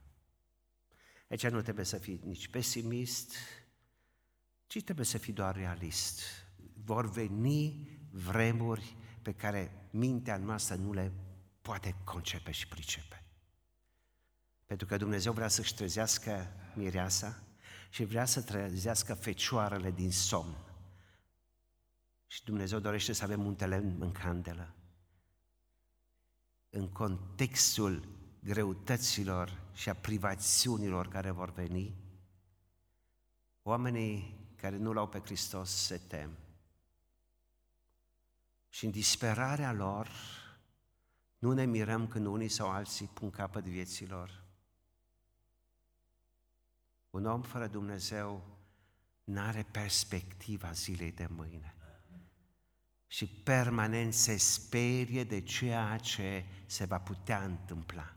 Aici 1.29 1.47
nu 1.47 1.63
trebuie 1.63 1.85
să 1.85 1.99
fii 1.99 2.21
nici 2.25 2.49
pesimist, 2.49 3.35
ci 4.73 4.83
trebuie 4.83 5.07
să 5.07 5.19
fii 5.19 5.33
doar 5.33 5.57
realist. 5.57 6.21
Vor 6.85 7.11
veni 7.11 7.89
vremuri 8.11 8.97
pe 9.23 9.33
care 9.33 9.89
mintea 9.91 10.37
noastră 10.37 10.75
nu 10.75 10.93
le 10.93 11.13
poate 11.63 11.95
concepe 12.05 12.51
și 12.51 12.69
pricepe. 12.69 13.25
Pentru 14.67 14.87
că 14.87 14.97
Dumnezeu 14.97 15.33
vrea 15.33 15.49
să-și 15.49 15.75
trezească 15.75 16.47
mireasa 16.75 17.43
și 17.91 18.05
vrea 18.05 18.25
să 18.25 18.43
trezească 18.43 19.15
fecioarele 19.15 19.91
din 19.91 20.11
somn. 20.11 20.57
Și 22.27 22.45
Dumnezeu 22.45 22.79
dorește 22.79 23.13
să 23.13 23.25
avem 23.25 23.47
un 23.47 23.55
telen 23.55 23.97
în 23.99 24.13
candelă. 24.13 24.75
În 26.71 26.89
contextul 26.89 28.09
greutăților 28.43 29.63
și 29.73 29.89
a 29.89 29.95
privațiunilor 29.95 31.09
care 31.09 31.31
vor 31.31 31.53
veni, 31.53 31.97
oamenii 33.63 34.41
care 34.63 34.77
nu 34.77 34.93
l-au 34.93 35.09
pe 35.09 35.21
Hristos 35.21 35.71
se 35.71 35.99
tem. 35.99 36.39
Și 38.69 38.85
în 38.85 38.91
disperarea 38.91 39.73
lor, 39.73 40.09
nu 41.39 41.53
ne 41.53 41.65
mirăm 41.65 42.09
când 42.09 42.27
unii 42.27 42.49
sau 42.49 42.71
alții 42.71 43.07
pun 43.07 43.31
capăt 43.31 43.65
vieților. 43.65 44.45
Un 47.11 47.27
om 47.27 47.43
fără 47.43 47.67
Dumnezeu 47.67 48.59
n-are 49.25 49.67
perspectiva 49.71 50.73
zilei 50.73 51.13
de 51.13 51.27
mâine 51.27 51.77
și 53.07 53.27
permanent 53.27 54.15
se 54.15 54.37
sperie 54.37 55.25
de 55.25 55.41
ceea 55.41 55.97
ce 55.99 56.45
se 56.67 56.85
va 56.85 56.99
putea 56.99 57.45
întâmpla. 57.45 58.17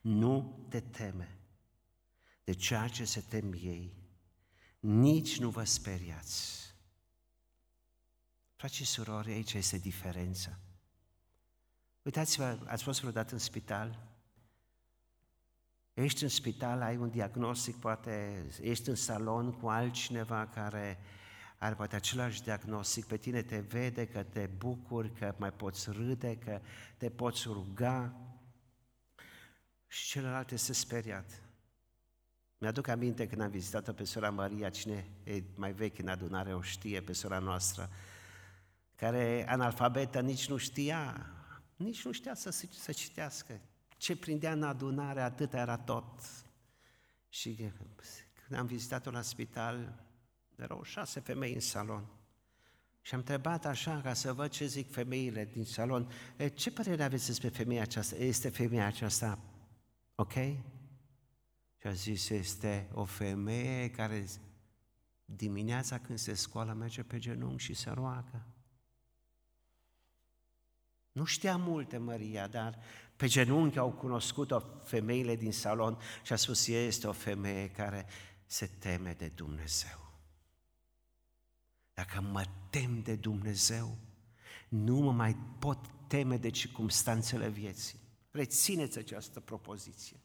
Nu 0.00 0.66
te 0.68 0.80
teme 0.80 1.38
de 2.44 2.52
ceea 2.52 2.88
ce 2.88 3.04
se 3.04 3.20
tem 3.20 3.52
ei, 3.52 4.05
nici 4.86 5.38
nu 5.38 5.50
vă 5.50 5.64
speriați. 5.64 6.74
Frați 8.56 8.74
și 8.74 8.84
surori, 8.84 9.30
aici 9.30 9.52
este 9.52 9.78
diferența. 9.78 10.58
Uitați-vă, 12.02 12.58
ați 12.66 12.82
fost 12.82 13.00
vreodată 13.00 13.32
în 13.32 13.38
spital? 13.38 14.08
Ești 15.94 16.22
în 16.22 16.28
spital, 16.28 16.82
ai 16.82 16.96
un 16.96 17.10
diagnostic, 17.10 17.76
poate 17.76 18.44
ești 18.60 18.88
în 18.88 18.94
salon 18.94 19.52
cu 19.52 19.68
altcineva 19.68 20.46
care 20.46 20.98
are 21.58 21.74
poate 21.74 21.96
același 21.96 22.42
diagnostic, 22.42 23.04
pe 23.04 23.16
tine 23.16 23.42
te 23.42 23.58
vede 23.58 24.06
că 24.06 24.22
te 24.22 24.46
bucuri, 24.46 25.12
că 25.12 25.34
mai 25.38 25.52
poți 25.52 25.90
râde, 25.90 26.36
că 26.36 26.60
te 26.96 27.10
poți 27.10 27.42
ruga 27.46 28.20
și 29.86 30.08
celălalt 30.08 30.50
este 30.50 30.72
speriat. 30.72 31.45
Mi-aduc 32.58 32.88
aminte 32.88 33.26
când 33.26 33.40
am 33.40 33.50
vizitat-o 33.50 33.92
pe 33.92 34.04
sora 34.04 34.30
Maria, 34.30 34.70
cine 34.70 35.06
e 35.24 35.42
mai 35.54 35.72
vechi 35.72 35.98
în 35.98 36.08
adunare 36.08 36.54
o 36.54 36.60
știe, 36.60 37.00
pe 37.00 37.12
sora 37.12 37.38
noastră, 37.38 37.90
care 38.94 39.48
analfabetă 39.48 40.20
nici 40.20 40.48
nu 40.48 40.56
știa, 40.56 41.26
nici 41.76 42.04
nu 42.04 42.12
știa 42.12 42.34
să, 42.34 42.50
să 42.70 42.92
citească. 42.92 43.60
Ce 43.96 44.16
prindea 44.16 44.52
în 44.52 44.62
adunare, 44.62 45.20
atât 45.20 45.52
era 45.52 45.76
tot. 45.76 46.20
Și 47.28 47.72
când 48.46 48.60
am 48.60 48.66
vizitat-o 48.66 49.10
la 49.10 49.22
spital, 49.22 50.04
erau 50.56 50.82
șase 50.82 51.20
femei 51.20 51.54
în 51.54 51.60
salon. 51.60 52.06
Și 53.00 53.14
am 53.14 53.20
întrebat 53.20 53.66
așa, 53.66 54.00
ca 54.00 54.12
să 54.12 54.32
văd 54.32 54.50
ce 54.50 54.66
zic 54.66 54.92
femeile 54.92 55.48
din 55.52 55.64
salon, 55.64 56.10
e, 56.36 56.48
ce 56.48 56.70
părere 56.70 57.04
aveți 57.04 57.26
despre 57.26 57.48
femeia 57.48 57.82
aceasta? 57.82 58.16
Este 58.16 58.48
femeia 58.48 58.86
aceasta 58.86 59.38
ok? 60.14 60.32
Și 61.86 61.92
a 61.92 61.94
zis, 61.94 62.28
este 62.28 62.88
o 62.92 63.04
femeie 63.04 63.90
care 63.90 64.26
dimineața 65.24 65.98
când 65.98 66.18
se 66.18 66.34
scoală 66.34 66.72
merge 66.72 67.02
pe 67.02 67.18
genunchi 67.18 67.62
și 67.62 67.74
se 67.74 67.90
roagă. 67.90 68.46
Nu 71.12 71.24
știa 71.24 71.56
multe 71.56 71.96
Maria, 71.96 72.46
dar 72.46 72.78
pe 73.16 73.26
genunchi 73.26 73.78
au 73.78 73.92
cunoscut-o 73.92 74.60
femeile 74.84 75.36
din 75.36 75.52
salon 75.52 75.98
și 76.22 76.32
a 76.32 76.36
spus, 76.36 76.66
este 76.66 77.06
o 77.06 77.12
femeie 77.12 77.70
care 77.70 78.06
se 78.46 78.66
teme 78.66 79.12
de 79.12 79.28
Dumnezeu. 79.28 80.12
Dacă 81.94 82.20
mă 82.20 82.44
tem 82.70 83.02
de 83.02 83.16
Dumnezeu, 83.16 83.98
nu 84.68 84.96
mă 84.96 85.12
mai 85.12 85.36
pot 85.58 85.78
teme 86.06 86.36
de 86.36 86.50
circumstanțele 86.50 87.48
vieții. 87.48 88.00
Rețineți 88.30 88.98
această 88.98 89.40
propoziție. 89.40 90.20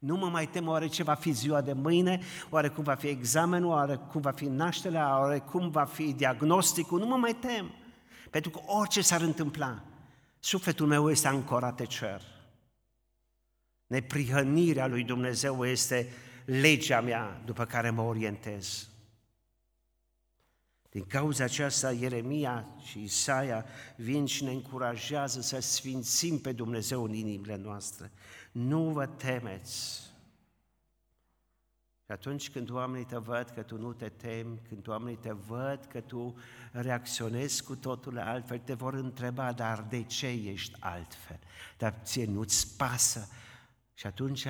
Nu 0.00 0.16
mă 0.16 0.28
mai 0.28 0.48
tem 0.48 0.68
oare 0.68 0.86
ce 0.86 1.02
va 1.02 1.14
fi 1.14 1.30
ziua 1.30 1.60
de 1.60 1.72
mâine, 1.72 2.20
oare 2.48 2.68
cum 2.68 2.84
va 2.84 2.94
fi 2.94 3.06
examenul, 3.06 3.70
oare 3.70 3.96
cum 3.96 4.20
va 4.20 4.30
fi 4.30 4.44
nașterea, 4.44 5.18
oare 5.18 5.38
cum 5.38 5.70
va 5.70 5.84
fi 5.84 6.12
diagnosticul, 6.12 6.98
nu 6.98 7.06
mă 7.06 7.16
mai 7.16 7.34
tem. 7.34 7.70
Pentru 8.30 8.50
că 8.50 8.60
orice 8.66 9.00
s-ar 9.00 9.20
întâmpla, 9.20 9.82
sufletul 10.38 10.86
meu 10.86 11.10
este 11.10 11.28
ancorat 11.28 11.76
de 11.76 11.84
cer. 11.84 12.22
Neprihănirea 13.86 14.86
lui 14.86 15.04
Dumnezeu 15.04 15.66
este 15.66 16.08
legea 16.44 17.00
mea 17.00 17.42
după 17.44 17.64
care 17.64 17.90
mă 17.90 18.02
orientez. 18.02 18.88
Din 20.90 21.04
cauza 21.06 21.44
aceasta, 21.44 21.92
Ieremia 21.92 22.66
și 22.82 23.02
Isaia 23.02 23.64
vin 23.96 24.26
și 24.26 24.44
ne 24.44 24.50
încurajează 24.50 25.40
să 25.40 25.60
sfințim 25.60 26.38
pe 26.38 26.52
Dumnezeu 26.52 27.04
în 27.04 27.12
inimile 27.12 27.56
noastre. 27.56 28.10
Nu 28.52 28.90
vă 28.90 29.06
temeți, 29.06 30.10
Și 32.10 32.16
atunci 32.16 32.50
când 32.50 32.70
oamenii 32.70 33.06
te 33.06 33.16
văd 33.16 33.48
că 33.54 33.62
tu 33.62 33.78
nu 33.78 33.92
te 33.92 34.08
temi, 34.08 34.60
când 34.68 34.88
oamenii 34.88 35.18
te 35.18 35.32
văd 35.32 35.84
că 35.84 36.00
tu 36.00 36.38
reacționezi 36.72 37.64
cu 37.64 37.76
totul 37.76 38.18
altfel, 38.18 38.58
te 38.58 38.74
vor 38.74 38.94
întreba, 38.94 39.52
dar 39.52 39.86
de 39.88 40.02
ce 40.02 40.26
ești 40.26 40.76
altfel? 40.80 41.38
Dar 41.78 42.00
ție 42.02 42.24
nu-ți 42.24 42.76
pasă. 42.76 43.28
Și 43.94 44.06
atunci 44.06 44.46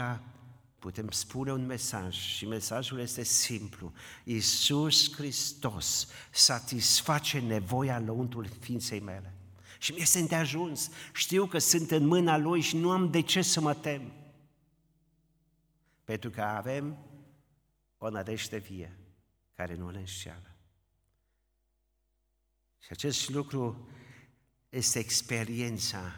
putem 0.78 1.10
spune 1.10 1.52
un 1.52 1.66
mesaj 1.66 2.16
și 2.16 2.46
mesajul 2.46 2.98
este 2.98 3.22
simplu. 3.22 3.92
Iisus 4.24 5.14
Hristos 5.14 6.08
satisface 6.30 7.40
nevoia 7.40 7.98
lăuntul 7.98 8.46
ființei 8.60 9.00
mele. 9.00 9.34
Și 9.80 9.92
mi 9.92 10.00
este 10.00 10.34
ajuns. 10.34 10.90
Știu 11.12 11.46
că 11.46 11.58
sunt 11.58 11.90
în 11.90 12.06
mâna 12.06 12.36
Lui 12.36 12.60
și 12.60 12.76
nu 12.76 12.90
am 12.90 13.10
de 13.10 13.20
ce 13.20 13.42
să 13.42 13.60
mă 13.60 13.74
tem. 13.74 14.12
Pentru 16.04 16.30
că 16.30 16.42
avem 16.42 16.98
o 17.98 18.10
nădejde 18.10 18.56
vie 18.56 18.98
care 19.54 19.74
nu 19.74 19.90
le 19.90 19.98
înșeală. 19.98 20.56
Și 22.78 22.88
acest 22.90 23.28
lucru 23.28 23.88
este 24.68 24.98
experiența 24.98 26.12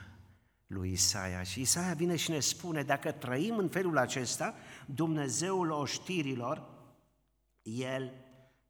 lui 0.67 0.93
Isaia. 0.93 1.43
Și 1.43 1.61
Isaia 1.61 1.95
vine 1.95 2.17
și 2.17 2.31
ne 2.31 2.41
spune, 2.41 2.83
dacă 2.83 3.13
trăim 3.13 3.57
în 3.57 3.69
felul 3.69 3.99
acesta, 3.99 4.55
Dumnezeul 4.87 5.71
oștirilor, 5.71 6.69
El 7.63 8.13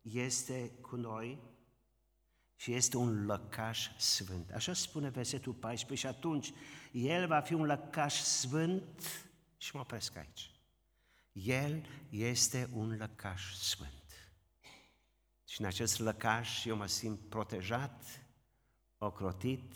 este 0.01 0.71
cu 0.81 0.97
noi 0.97 1.52
și 2.63 2.75
este 2.75 2.97
un 2.97 3.27
lăcaș 3.27 3.97
sfânt. 3.97 4.51
Așa 4.51 4.73
spune 4.73 5.09
versetul 5.09 5.53
14 5.53 6.07
și 6.07 6.15
atunci 6.15 6.53
El 6.93 7.27
va 7.27 7.41
fi 7.41 7.55
un 7.55 7.65
lăcaș 7.65 8.21
sfânt 8.21 8.85
și 9.57 9.75
mă 9.75 9.81
opresc 9.81 10.17
aici. 10.17 10.51
El 11.33 11.87
este 12.11 12.69
un 12.73 12.97
lăcaș 12.97 13.55
sfânt. 13.55 14.33
Și 15.49 15.61
în 15.61 15.67
acest 15.67 15.99
lăcaș 15.99 16.65
eu 16.65 16.77
mă 16.77 16.87
simt 16.87 17.21
protejat, 17.29 18.05
ocrotit, 18.99 19.73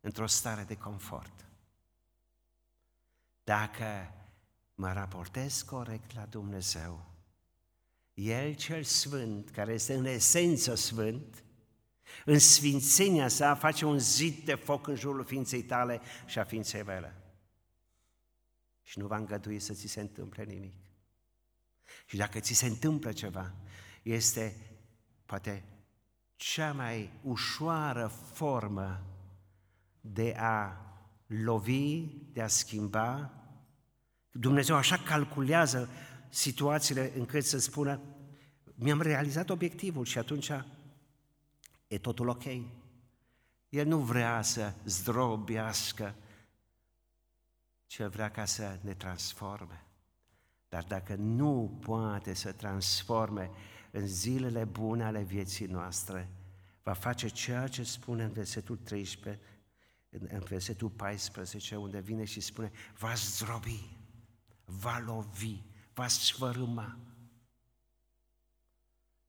într-o 0.00 0.26
stare 0.26 0.62
de 0.62 0.76
confort. 0.76 1.44
Dacă 3.42 4.14
mă 4.74 4.92
raportez 4.92 5.62
corect 5.62 6.14
la 6.14 6.26
Dumnezeu, 6.26 7.04
El 8.14 8.54
cel 8.54 8.82
Sfânt, 8.82 9.50
care 9.50 9.72
este 9.72 9.94
în 9.94 10.04
esență 10.04 10.74
Sfânt, 10.74 11.44
în 12.24 12.38
sfințenia 12.38 13.28
sa 13.28 13.54
face 13.54 13.84
un 13.84 13.98
zid 13.98 14.44
de 14.44 14.54
foc 14.54 14.86
în 14.86 14.96
jurul 14.96 15.24
ființei 15.24 15.62
tale 15.62 16.00
și 16.26 16.38
a 16.38 16.44
ființei 16.44 16.82
mele. 16.82 17.16
Și 18.82 18.98
nu 18.98 19.06
va 19.06 19.16
îngădui 19.16 19.58
să 19.58 19.72
ți 19.72 19.86
se 19.86 20.00
întâmple 20.00 20.44
nimic. 20.44 20.74
Și 22.06 22.16
dacă 22.16 22.40
ți 22.40 22.52
se 22.52 22.66
întâmplă 22.66 23.12
ceva, 23.12 23.54
este 24.02 24.56
poate 25.26 25.64
cea 26.36 26.72
mai 26.72 27.10
ușoară 27.22 28.06
formă 28.32 29.04
de 30.00 30.34
a 30.38 30.76
lovi, 31.26 32.04
de 32.32 32.42
a 32.42 32.46
schimba. 32.46 33.30
Dumnezeu 34.30 34.76
așa 34.76 34.98
calculează 34.98 35.88
situațiile 36.28 37.12
încât 37.16 37.44
să 37.44 37.58
spună 37.58 38.00
mi-am 38.74 39.00
realizat 39.00 39.50
obiectivul 39.50 40.04
și 40.04 40.18
atunci 40.18 40.50
e 41.94 41.98
totul 41.98 42.28
ok. 42.28 42.44
El 43.68 43.86
nu 43.86 43.98
vrea 43.98 44.42
să 44.42 44.74
zdrobească, 44.84 46.14
ci 47.86 47.98
el 47.98 48.08
vrea 48.08 48.30
ca 48.30 48.44
să 48.44 48.78
ne 48.80 48.94
transforme. 48.94 49.84
Dar 50.68 50.84
dacă 50.84 51.14
nu 51.14 51.78
poate 51.80 52.34
să 52.34 52.52
transforme 52.52 53.50
în 53.90 54.06
zilele 54.06 54.64
bune 54.64 55.04
ale 55.04 55.22
vieții 55.22 55.66
noastre, 55.66 56.28
va 56.82 56.92
face 56.92 57.28
ceea 57.28 57.66
ce 57.66 57.82
spune 57.82 58.24
în 58.24 58.32
versetul 58.32 58.76
13, 58.76 59.42
în 60.10 60.40
versetul 60.48 60.88
14, 60.88 61.76
unde 61.76 62.00
vine 62.00 62.24
și 62.24 62.40
spune, 62.40 62.70
va 62.98 63.14
zdrobi, 63.14 63.96
va 64.64 65.02
lovi, 65.06 65.62
va 65.94 66.08
sfărâma. 66.08 66.98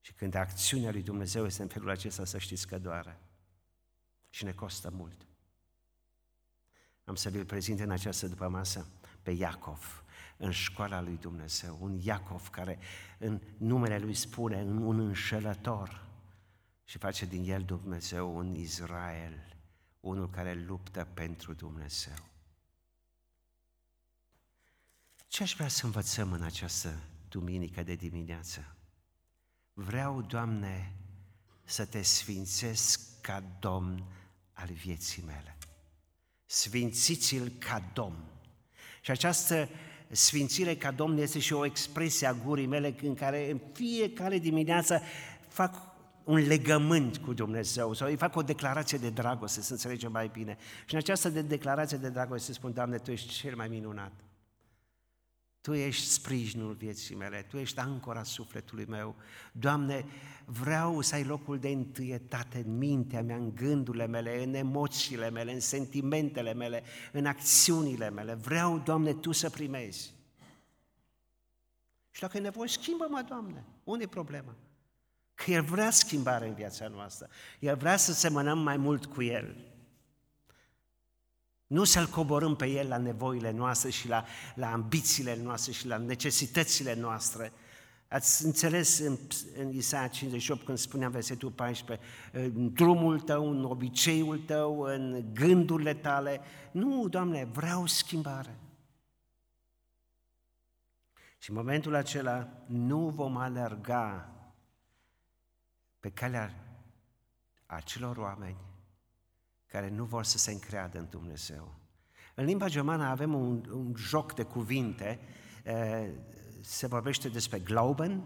Și 0.06 0.14
când 0.14 0.34
acțiunea 0.34 0.92
lui 0.92 1.02
Dumnezeu 1.02 1.46
este 1.46 1.62
în 1.62 1.68
felul 1.68 1.90
acesta, 1.90 2.26
să 2.26 2.38
știți 2.38 2.68
că 2.68 2.80
doare. 2.80 3.20
Și 4.30 4.44
ne 4.44 4.52
costă 4.52 4.90
mult. 4.90 5.28
Am 7.04 7.16
să 7.16 7.30
vi-l 7.30 7.46
prezint 7.46 7.80
în 7.80 7.90
această 7.90 8.28
după 8.28 8.48
masă 8.48 8.88
pe 9.22 9.32
Iacov, 9.32 10.04
în 10.38 10.52
școala 10.52 11.02
lui 11.02 11.18
Dumnezeu, 11.18 11.78
un 11.82 12.00
Iacov 12.02 12.50
care 12.50 12.80
în 13.18 13.42
numele 13.58 14.00
lui 14.00 14.14
spune 14.14 14.64
un 14.64 15.00
înșelător 15.00 16.06
și 16.84 16.98
face 16.98 17.26
din 17.26 17.52
el 17.52 17.64
Dumnezeu 17.64 18.36
un 18.36 18.54
Israel, 18.54 19.58
unul 20.00 20.30
care 20.30 20.54
luptă 20.54 21.08
pentru 21.14 21.54
Dumnezeu. 21.54 22.30
Ce 25.28 25.44
aș 25.44 25.56
vrea 25.56 25.68
să 25.68 25.86
învățăm 25.86 26.32
în 26.32 26.42
această 26.42 27.04
duminică 27.30 27.84
de 27.84 27.96
dimineață? 27.96 28.75
Vreau, 29.78 30.22
Doamne, 30.22 30.92
să 31.64 31.86
te 31.86 32.02
sfințesc 32.02 33.02
ca 33.22 33.44
Domn 33.60 34.04
al 34.54 34.70
vieții 34.72 35.24
mele. 35.26 35.58
Sfințiți-l 36.46 37.52
ca 37.60 37.92
Domn. 37.94 38.24
Și 39.02 39.12
această 39.12 39.70
sfințire 40.10 40.76
ca 40.76 40.92
Domn 40.92 41.18
este 41.18 41.40
și 41.40 41.54
o 41.54 41.66
expresie 41.66 42.28
a 42.28 42.34
gurii 42.34 42.66
mele 42.66 42.96
în 43.02 43.14
care 43.14 43.52
în 43.52 43.62
fiecare 43.74 44.38
dimineață 44.38 45.02
fac 45.48 45.76
un 46.24 46.48
legământ 46.48 47.18
cu 47.18 47.34
Dumnezeu 47.34 47.94
sau 47.94 48.08
îi 48.08 48.18
fac 48.18 48.36
o 48.36 48.42
declarație 48.42 48.98
de 48.98 49.10
dragoste, 49.10 49.62
să 49.62 49.72
înțelegem 49.72 50.12
mai 50.12 50.28
bine. 50.28 50.58
Și 50.86 50.94
în 50.94 51.00
această 51.00 51.30
de 51.30 51.42
declarație 51.42 51.98
de 51.98 52.10
dragoste 52.10 52.54
spun, 52.54 52.74
Doamne, 52.74 52.98
Tu 52.98 53.12
ești 53.12 53.34
cel 53.34 53.56
mai 53.56 53.68
minunat. 53.68 54.12
Tu 55.66 55.74
ești 55.74 56.08
sprijinul 56.08 56.74
vieții 56.74 57.16
mele, 57.16 57.46
Tu 57.50 57.58
ești 57.58 57.80
ancora 57.80 58.24
sufletului 58.24 58.86
meu. 58.86 59.16
Doamne, 59.52 60.06
vreau 60.46 61.02
să 61.02 61.16
ai 61.16 61.24
locul 61.24 61.60
de 61.60 61.68
întâietate 61.68 62.64
în 62.66 62.78
mintea 62.78 63.22
mea, 63.22 63.36
în 63.36 63.56
gândurile 63.56 64.08
mele, 64.08 64.44
în 64.44 64.54
emoțiile 64.54 65.30
mele, 65.30 65.54
în 65.54 65.60
sentimentele 65.60 66.54
mele, 66.54 66.84
în 67.12 67.26
acțiunile 67.26 68.10
mele. 68.10 68.34
Vreau, 68.34 68.80
Doamne, 68.80 69.14
Tu 69.14 69.32
să 69.32 69.50
primezi. 69.50 70.14
Și 72.12 72.22
dacă 72.22 72.38
e 72.38 72.40
nevoie, 72.40 72.70
schimbă-mă, 72.70 73.26
Doamne. 73.28 73.64
Unde 73.84 74.04
e 74.04 74.08
problema? 74.08 74.56
Că 75.34 75.52
El 75.52 75.64
vrea 75.64 75.90
schimbare 75.90 76.48
în 76.48 76.54
viața 76.54 76.88
noastră. 76.88 77.28
El 77.60 77.76
vrea 77.76 77.98
să 77.98 78.14
semănăm 78.14 78.60
mai 78.60 78.78
mult 78.78 79.06
cu 79.06 79.24
El. 79.24 79.75
Nu 81.68 81.84
să-L 81.84 82.08
coborâm 82.08 82.56
pe 82.56 82.66
El 82.66 82.88
la 82.88 82.98
nevoile 82.98 83.52
noastre 83.52 83.90
și 83.90 84.08
la, 84.08 84.26
la 84.56 84.72
ambițiile 84.72 85.40
noastre 85.44 85.72
și 85.72 85.88
la 85.88 85.98
necesitățile 85.98 86.96
noastre. 86.96 87.52
Ați 88.08 88.46
înțeles 88.46 89.00
în, 89.00 89.18
în 89.58 89.74
Isaia 89.74 90.08
58 90.08 90.66
când 90.66 90.78
spuneam 90.78 91.12
versetul 91.12 91.52
14, 91.52 92.06
în 92.32 92.74
drumul 92.74 93.20
tău, 93.20 93.50
în 93.50 93.64
obiceiul 93.64 94.40
tău, 94.40 94.82
în 94.82 95.26
gândurile 95.34 95.94
tale. 95.94 96.42
Nu, 96.72 97.08
Doamne, 97.08 97.46
vreau 97.46 97.86
schimbare. 97.86 98.60
Și 101.38 101.50
în 101.50 101.56
momentul 101.56 101.96
acela 101.96 102.48
nu 102.66 103.10
vom 103.10 103.38
alerga 103.38 104.30
pe 106.00 106.10
calea 106.10 106.54
acelor 107.66 108.18
oameni 108.18 108.65
care 109.76 109.90
nu 109.90 110.04
vor 110.04 110.24
să 110.24 110.38
se 110.38 110.52
încreadă 110.52 110.98
în 110.98 111.08
Dumnezeu. 111.10 111.76
În 112.36 112.46
limba 112.46 112.68
germană 112.68 113.06
avem 113.06 113.34
un, 113.34 113.66
un 113.72 113.94
joc 113.98 114.34
de 114.34 114.44
cuvinte, 114.44 115.20
se 116.62 116.88
vorbește 116.88 117.30
despre 117.30 117.60
Glauben 117.60 118.24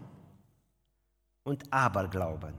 und 1.42 1.66
Aberglauben. 1.68 2.54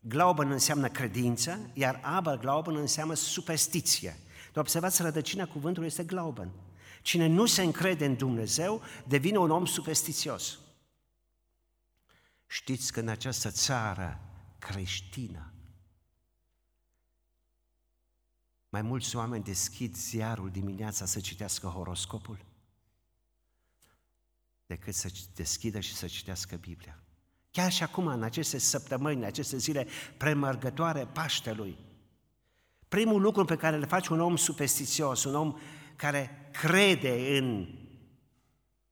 Glauben 0.00 0.50
înseamnă 0.50 0.88
credință, 0.88 1.70
iar 1.72 2.00
Aberglauben 2.02 2.76
înseamnă 2.76 3.14
superstiție. 3.14 4.16
De 4.52 4.58
observați, 4.58 5.02
rădăcina 5.02 5.46
cuvântului 5.46 5.88
este 5.88 6.04
Glauben. 6.04 6.50
Cine 7.02 7.26
nu 7.26 7.46
se 7.46 7.62
încrede 7.62 8.04
în 8.04 8.16
Dumnezeu 8.16 8.82
devine 9.06 9.38
un 9.38 9.50
om 9.50 9.64
superstițios. 9.64 10.58
Știți 12.46 12.92
că 12.92 13.00
în 13.00 13.08
această 13.08 13.50
țară 13.50 14.20
creștină 14.58 15.51
mai 18.72 18.82
mulți 18.82 19.16
oameni 19.16 19.44
deschid 19.44 19.94
ziarul 19.94 20.50
dimineața 20.50 21.04
să 21.04 21.20
citească 21.20 21.66
horoscopul 21.66 22.44
decât 24.66 24.94
să 24.94 25.10
deschidă 25.34 25.80
și 25.80 25.94
să 25.94 26.06
citească 26.06 26.56
Biblia. 26.56 27.02
Chiar 27.50 27.72
și 27.72 27.82
acum, 27.82 28.06
în 28.06 28.22
aceste 28.22 28.58
săptămâni, 28.58 29.16
în 29.16 29.24
aceste 29.24 29.56
zile 29.56 29.86
premergătoare 30.16 31.06
Paștelui, 31.06 31.78
primul 32.88 33.20
lucru 33.20 33.44
pe 33.44 33.56
care 33.56 33.78
le 33.78 33.86
face 33.86 34.12
un 34.12 34.20
om 34.20 34.36
superstițios, 34.36 35.24
un 35.24 35.34
om 35.34 35.58
care 35.96 36.48
crede 36.52 37.38
în 37.38 37.66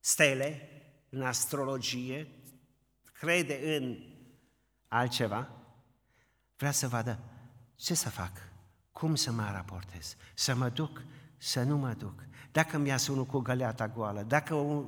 stele, 0.01 0.68
în 1.09 1.22
astrologie, 1.22 2.28
crede 3.12 3.76
în 3.76 3.97
altceva, 4.89 5.49
vrea 6.57 6.70
să 6.70 6.89
vadă 6.89 7.18
ce 7.76 7.95
să 7.95 8.11
fac, 8.11 8.50
cum 9.01 9.15
să 9.15 9.33
mă 9.33 9.51
raportez, 9.53 10.17
să 10.35 10.55
mă 10.55 10.69
duc, 10.69 11.03
să 11.37 11.63
nu 11.63 11.77
mă 11.77 11.95
duc. 11.99 12.25
Dacă 12.53 12.79
mi 12.79 12.89
iasă 12.89 13.13
unul 13.13 13.27
cu 13.27 13.37
o 13.37 13.41
găleata 13.41 13.89
goală, 13.89 14.25
dacă 14.29 14.85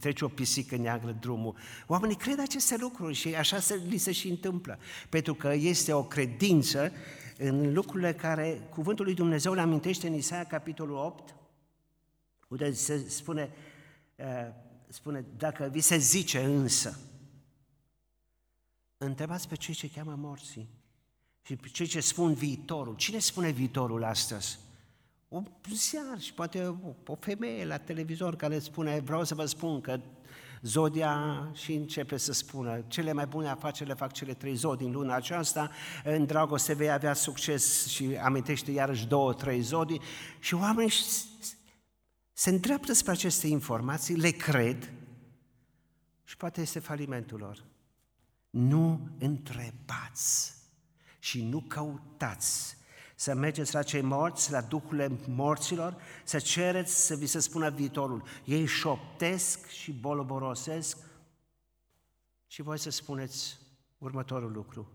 trece 0.00 0.24
o 0.24 0.28
pisică 0.28 0.76
neagră 0.76 1.10
drumul, 1.20 1.56
oamenii 1.86 2.16
cred 2.16 2.40
aceste 2.40 2.76
lucruri 2.76 3.14
și 3.14 3.34
așa 3.34 3.60
se, 3.60 3.74
li 3.74 3.96
se 3.96 4.12
și 4.12 4.28
întâmplă. 4.28 4.78
Pentru 5.08 5.34
că 5.34 5.52
este 5.52 5.92
o 5.92 6.04
credință 6.04 6.92
în 7.38 7.72
lucrurile 7.72 8.14
care 8.14 8.68
Cuvântul 8.70 9.04
lui 9.04 9.14
Dumnezeu 9.14 9.52
le 9.52 9.60
amintește 9.60 10.06
în 10.06 10.14
Isaia, 10.14 10.44
capitolul 10.44 10.96
8, 10.96 11.34
unde 12.48 12.72
se 12.72 13.08
spune, 13.08 13.50
uh, 14.16 14.48
spune, 14.88 15.24
dacă 15.36 15.68
vi 15.72 15.80
se 15.80 15.96
zice 15.96 16.44
însă, 16.44 16.98
întrebați 18.96 19.48
pe 19.48 19.56
cei 19.56 19.74
ce 19.74 19.90
cheamă 19.90 20.14
morții 20.18 20.81
și 21.42 21.56
pe 21.56 21.68
cei 21.68 21.86
ce 21.86 22.00
spun 22.00 22.34
viitorul. 22.34 22.94
Cine 22.94 23.18
spune 23.18 23.50
viitorul 23.50 24.04
astăzi? 24.04 24.58
O 25.28 25.42
ziar 25.72 26.20
și 26.20 26.32
poate 26.32 26.64
o, 26.64 26.94
o 27.06 27.14
femeie 27.20 27.64
la 27.64 27.78
televizor 27.78 28.36
care 28.36 28.58
spune, 28.58 29.00
vreau 29.00 29.24
să 29.24 29.34
vă 29.34 29.46
spun 29.46 29.80
că 29.80 30.00
Zodia 30.62 31.50
și 31.52 31.72
începe 31.72 32.16
să 32.16 32.32
spună, 32.32 32.84
cele 32.88 33.12
mai 33.12 33.26
bune 33.26 33.48
afaceri 33.48 33.88
le 33.88 33.94
fac 33.94 34.12
cele 34.12 34.34
trei 34.34 34.54
zodii 34.54 34.86
în 34.86 34.92
luna 34.92 35.14
aceasta, 35.14 35.70
în 36.04 36.26
dragoste 36.26 36.74
vei 36.74 36.90
avea 36.90 37.12
succes 37.12 37.86
și 37.86 38.16
amintește 38.22 38.70
iarăși 38.70 39.06
două, 39.06 39.32
trei 39.32 39.60
zodii 39.60 40.00
și 40.38 40.54
oamenii 40.54 40.92
se 42.32 42.50
îndreaptă 42.50 42.92
spre 42.92 43.12
aceste 43.12 43.46
informații, 43.46 44.16
le 44.16 44.30
cred 44.30 44.92
și 46.24 46.36
poate 46.36 46.60
este 46.60 46.78
falimentul 46.78 47.38
lor. 47.38 47.64
Nu 48.50 49.08
întrebați 49.18 50.61
și 51.22 51.42
nu 51.42 51.60
căutați 51.60 52.76
să 53.14 53.34
mergeți 53.34 53.74
la 53.74 53.82
cei 53.82 54.00
morți, 54.00 54.50
la 54.50 54.60
duhurile 54.60 55.18
morților, 55.28 56.02
să 56.24 56.38
cereți 56.38 57.06
să 57.06 57.16
vi 57.16 57.26
se 57.26 57.38
spună 57.38 57.70
viitorul. 57.70 58.22
Ei 58.44 58.66
șoptesc 58.66 59.66
și 59.66 59.92
boloborosesc 59.92 60.98
și 62.46 62.62
voi 62.62 62.78
să 62.78 62.90
spuneți 62.90 63.58
următorul 63.98 64.52
lucru. 64.52 64.92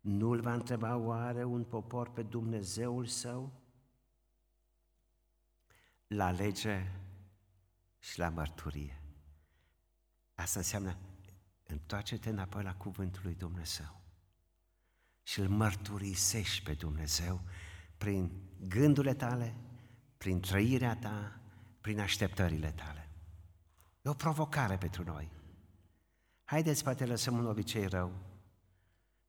Nu-l 0.00 0.40
va 0.40 0.52
întreba 0.52 0.96
oare 0.96 1.44
un 1.44 1.64
popor 1.64 2.10
pe 2.10 2.22
Dumnezeul 2.22 3.06
său? 3.06 3.52
La 6.06 6.30
lege 6.30 6.90
și 7.98 8.18
la 8.18 8.28
mărturie. 8.28 9.02
Asta 10.34 10.58
înseamnă 10.58 10.96
întoarce-te 11.66 12.28
înapoi 12.28 12.62
la 12.62 12.74
cuvântul 12.74 13.20
lui 13.24 13.34
Dumnezeu 13.34 14.01
și 15.22 15.40
îl 15.40 15.48
mărturisești 15.48 16.62
pe 16.62 16.72
Dumnezeu 16.72 17.40
prin 17.96 18.32
gândurile 18.68 19.14
tale, 19.14 19.56
prin 20.16 20.40
trăirea 20.40 20.96
ta, 20.96 21.40
prin 21.80 22.00
așteptările 22.00 22.70
tale. 22.70 23.08
E 24.02 24.08
o 24.08 24.14
provocare 24.14 24.76
pentru 24.76 25.02
noi. 25.04 25.30
Haideți, 26.44 26.82
poate, 26.82 27.06
lăsăm 27.06 27.38
un 27.38 27.46
obicei 27.46 27.86
rău 27.86 28.12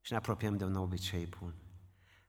și 0.01 0.11
ne 0.11 0.17
apropiem 0.17 0.57
de 0.57 0.63
un 0.63 0.75
obicei 0.75 1.25
bun. 1.25 1.55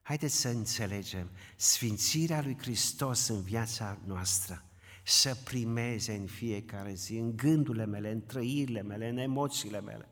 Haideți 0.01 0.35
să 0.35 0.49
înțelegem 0.49 1.29
sfințirea 1.55 2.41
lui 2.41 2.57
Hristos 2.57 3.27
în 3.27 3.41
viața 3.41 3.97
noastră, 4.05 4.63
să 5.03 5.35
primeze 5.35 6.13
în 6.13 6.27
fiecare 6.27 6.93
zi, 6.93 7.17
în 7.17 7.35
gândurile 7.35 7.85
mele, 7.85 8.11
în 8.11 8.25
trăirile 8.25 8.81
mele, 8.81 9.09
în 9.09 9.17
emoțiile 9.17 9.81
mele, 9.81 10.09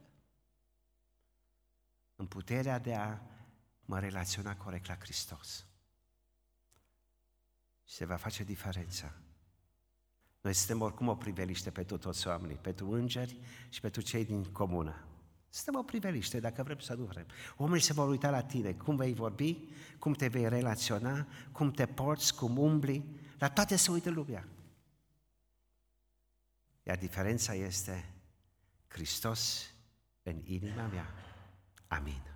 în 2.15 2.25
puterea 2.25 2.79
de 2.79 2.95
a 2.95 3.19
mă 3.85 3.99
relaționa 3.99 4.55
corect 4.55 4.87
la 4.87 4.95
Hristos. 4.95 5.65
Și 7.83 7.93
se 7.93 8.05
va 8.05 8.15
face 8.15 8.43
diferența. 8.43 9.13
Noi 10.41 10.53
suntem 10.53 10.81
oricum 10.81 11.07
o 11.07 11.15
priveliște 11.15 11.71
pentru 11.71 11.97
toți 11.97 12.27
oamenii, 12.27 12.55
pentru 12.55 12.91
îngeri 12.91 13.39
și 13.69 13.81
pentru 13.81 14.01
cei 14.01 14.25
din 14.25 14.43
comună. 14.43 15.07
Suntem 15.49 15.79
o 15.79 15.83
priveliște, 15.83 16.39
dacă 16.39 16.63
vrem 16.63 16.79
să 16.79 16.93
nu 16.93 17.03
vrem. 17.03 17.25
Oamenii 17.57 17.83
se 17.83 17.93
vor 17.93 18.09
uita 18.09 18.29
la 18.29 18.43
tine, 18.43 18.73
cum 18.73 18.95
vei 18.95 19.13
vorbi, 19.13 19.57
cum 19.99 20.13
te 20.13 20.27
vei 20.27 20.49
relaționa, 20.49 21.27
cum 21.51 21.71
te 21.71 21.85
porți, 21.85 22.35
cum 22.35 22.57
umbli, 22.57 23.19
la 23.37 23.49
toate 23.49 23.75
se 23.75 23.91
uită 23.91 24.09
lumea. 24.09 24.47
Iar 26.83 26.97
diferența 26.97 27.53
este 27.53 28.13
Hristos 28.87 29.73
în 30.23 30.41
inima 30.43 30.87
mea. 30.87 31.13
Amin. 31.87 32.32